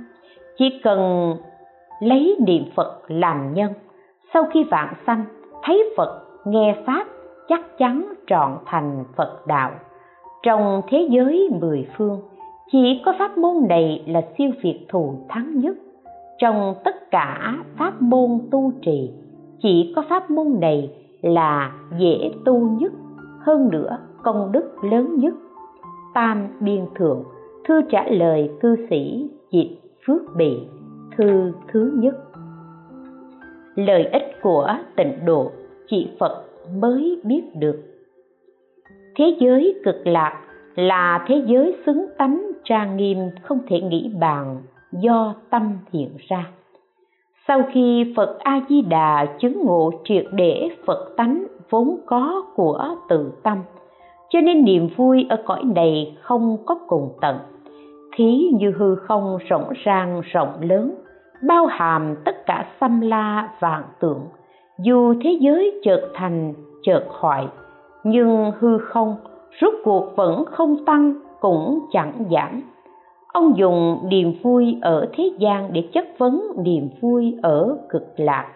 [0.59, 1.33] chỉ cần
[2.01, 3.73] lấy niệm phật làm nhân,
[4.35, 5.25] sau khi vãng sanh
[5.63, 7.07] thấy phật nghe pháp,
[7.49, 9.71] chắc chắn trọn thành phật đạo.
[10.43, 12.21] Trong thế giới mười phương,
[12.73, 15.77] chỉ có pháp môn này là siêu việt thù thắng nhất.
[16.39, 19.11] Trong tất cả pháp môn tu trì,
[19.63, 20.91] chỉ có pháp môn này
[21.23, 22.93] là dễ tu nhất,
[23.41, 25.35] hơn nữa công đức lớn nhất.
[26.15, 27.25] Tam biên thượng
[27.69, 29.67] thư trả lời cư sĩ diệp
[30.07, 30.59] phước bị,
[31.17, 32.15] thư thứ nhất.
[33.75, 35.51] Lợi ích của tịnh độ,
[35.87, 36.45] chỉ phật
[36.81, 37.83] mới biết được.
[39.17, 40.41] Thế giới cực lạc
[40.75, 44.63] là thế giới xứng tánh trang nghiêm, không thể nghĩ bàn,
[44.93, 46.47] do tâm hiện ra.
[47.49, 52.97] Sau khi phật a di đà chứng ngộ triệt để phật tánh vốn có của
[53.09, 53.59] tự tâm,
[54.31, 57.37] cho nên niềm vui ở cõi này không có cùng tận
[58.15, 60.95] thí như hư không rộng ràng, rộng lớn,
[61.49, 64.21] bao hàm tất cả xâm la, vạn tượng.
[64.79, 67.49] Dù thế giới chợt thành, chợt hoại,
[68.05, 69.17] nhưng hư không
[69.61, 72.63] rốt cuộc vẫn không tăng cũng chẳng giảm.
[73.33, 78.47] Ông dùng niềm vui ở thế gian để chất vấn niềm vui ở cực lạc.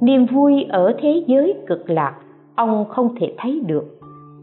[0.00, 2.14] Niềm vui ở thế giới cực lạc,
[2.56, 3.84] ông không thể thấy được.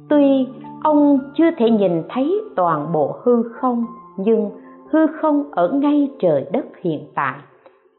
[0.09, 0.47] Tuy
[0.83, 3.85] ông chưa thể nhìn thấy toàn bộ hư không
[4.25, 4.51] nhưng
[4.89, 7.39] hư không ở ngay trời đất hiện tại,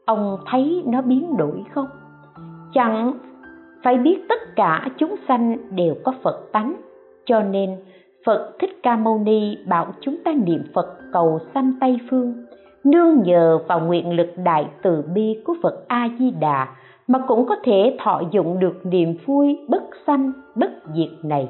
[0.05, 1.87] ông thấy nó biến đổi không?
[2.73, 3.13] Chẳng
[3.83, 6.73] phải biết tất cả chúng sanh đều có phật tánh,
[7.25, 7.75] cho nên
[8.25, 12.33] phật thích ca mâu ni bảo chúng ta niệm phật cầu sanh tây phương,
[12.83, 16.67] nương nhờ vào nguyện lực đại từ bi của phật a di đà
[17.07, 21.47] mà cũng có thể thọ dụng được niềm vui bất sanh, bất diệt này.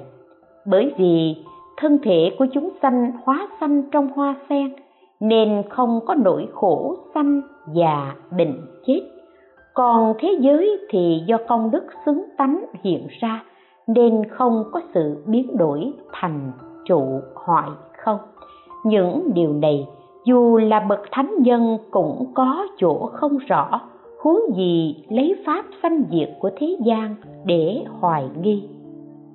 [0.66, 1.36] Bởi vì
[1.78, 4.74] thân thể của chúng sanh hóa sanh trong hoa sen,
[5.20, 7.42] nên không có nỗi khổ sanh
[7.74, 9.02] già bệnh chết.
[9.74, 13.44] Còn thế giới thì do công đức xứng tánh hiện ra,
[13.88, 16.52] nên không có sự biến đổi thành
[16.86, 18.18] trụ hoại không.
[18.84, 19.88] Những điều này,
[20.26, 23.82] dù là bậc thánh nhân cũng có chỗ không rõ,
[24.22, 27.16] huống gì lấy pháp sanh diệt của thế gian
[27.46, 28.70] để hoài nghi.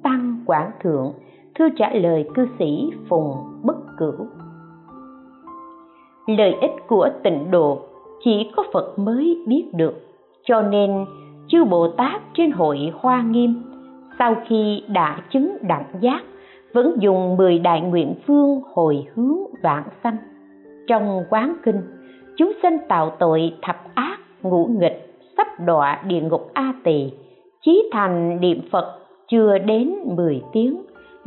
[0.03, 1.13] Tăng quảng thượng
[1.59, 3.33] thư trả lời cư sĩ phùng
[3.63, 4.27] bất cửu.
[6.27, 7.79] Lợi ích của tịnh độ
[8.25, 9.95] chỉ có phật mới biết được,
[10.45, 11.05] cho nên
[11.49, 13.63] chư bồ tát trên hội hoa nghiêm
[14.19, 16.21] sau khi đã chứng đẳng giác
[16.73, 20.17] vẫn dùng mười đại nguyện phương hồi hướng vạn sanh.
[20.87, 21.81] Trong quán kinh,
[22.37, 27.13] chúng sinh tạo tội thập ác, ngũ nghịch, sắp đọa địa ngục a tỳ,
[27.61, 28.99] chí thành niệm phật
[29.29, 30.77] chưa đến mười tiếng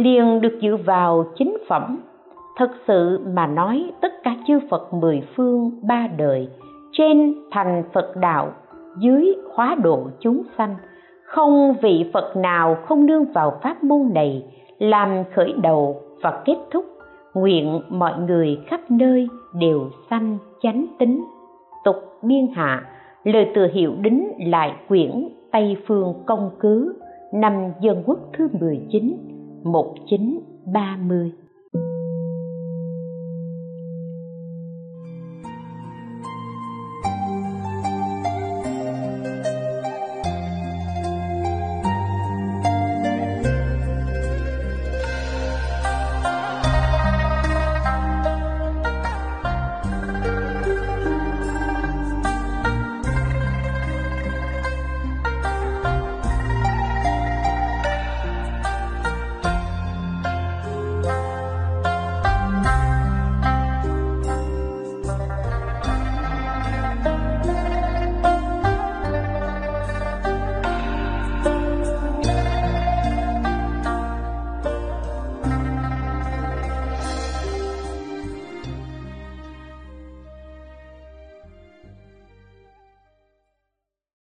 [0.03, 1.97] liền được dự vào chính phẩm.
[2.57, 6.47] Thật sự mà nói, tất cả chư phật mười phương ba đời
[6.91, 8.51] trên thành phật đạo,
[8.99, 10.75] dưới hóa độ chúng sanh,
[11.23, 14.43] không vị phật nào không nương vào pháp môn này
[14.79, 16.85] làm khởi đầu và kết thúc,
[17.33, 21.25] nguyện mọi người khắp nơi đều sanh chánh tính.
[21.83, 22.83] Tục biên hạ,
[23.23, 26.95] lời từ hiệu đính lại quyển tây phương công cứ,
[27.33, 29.30] năm dân quốc thứ 19
[29.64, 31.40] 1930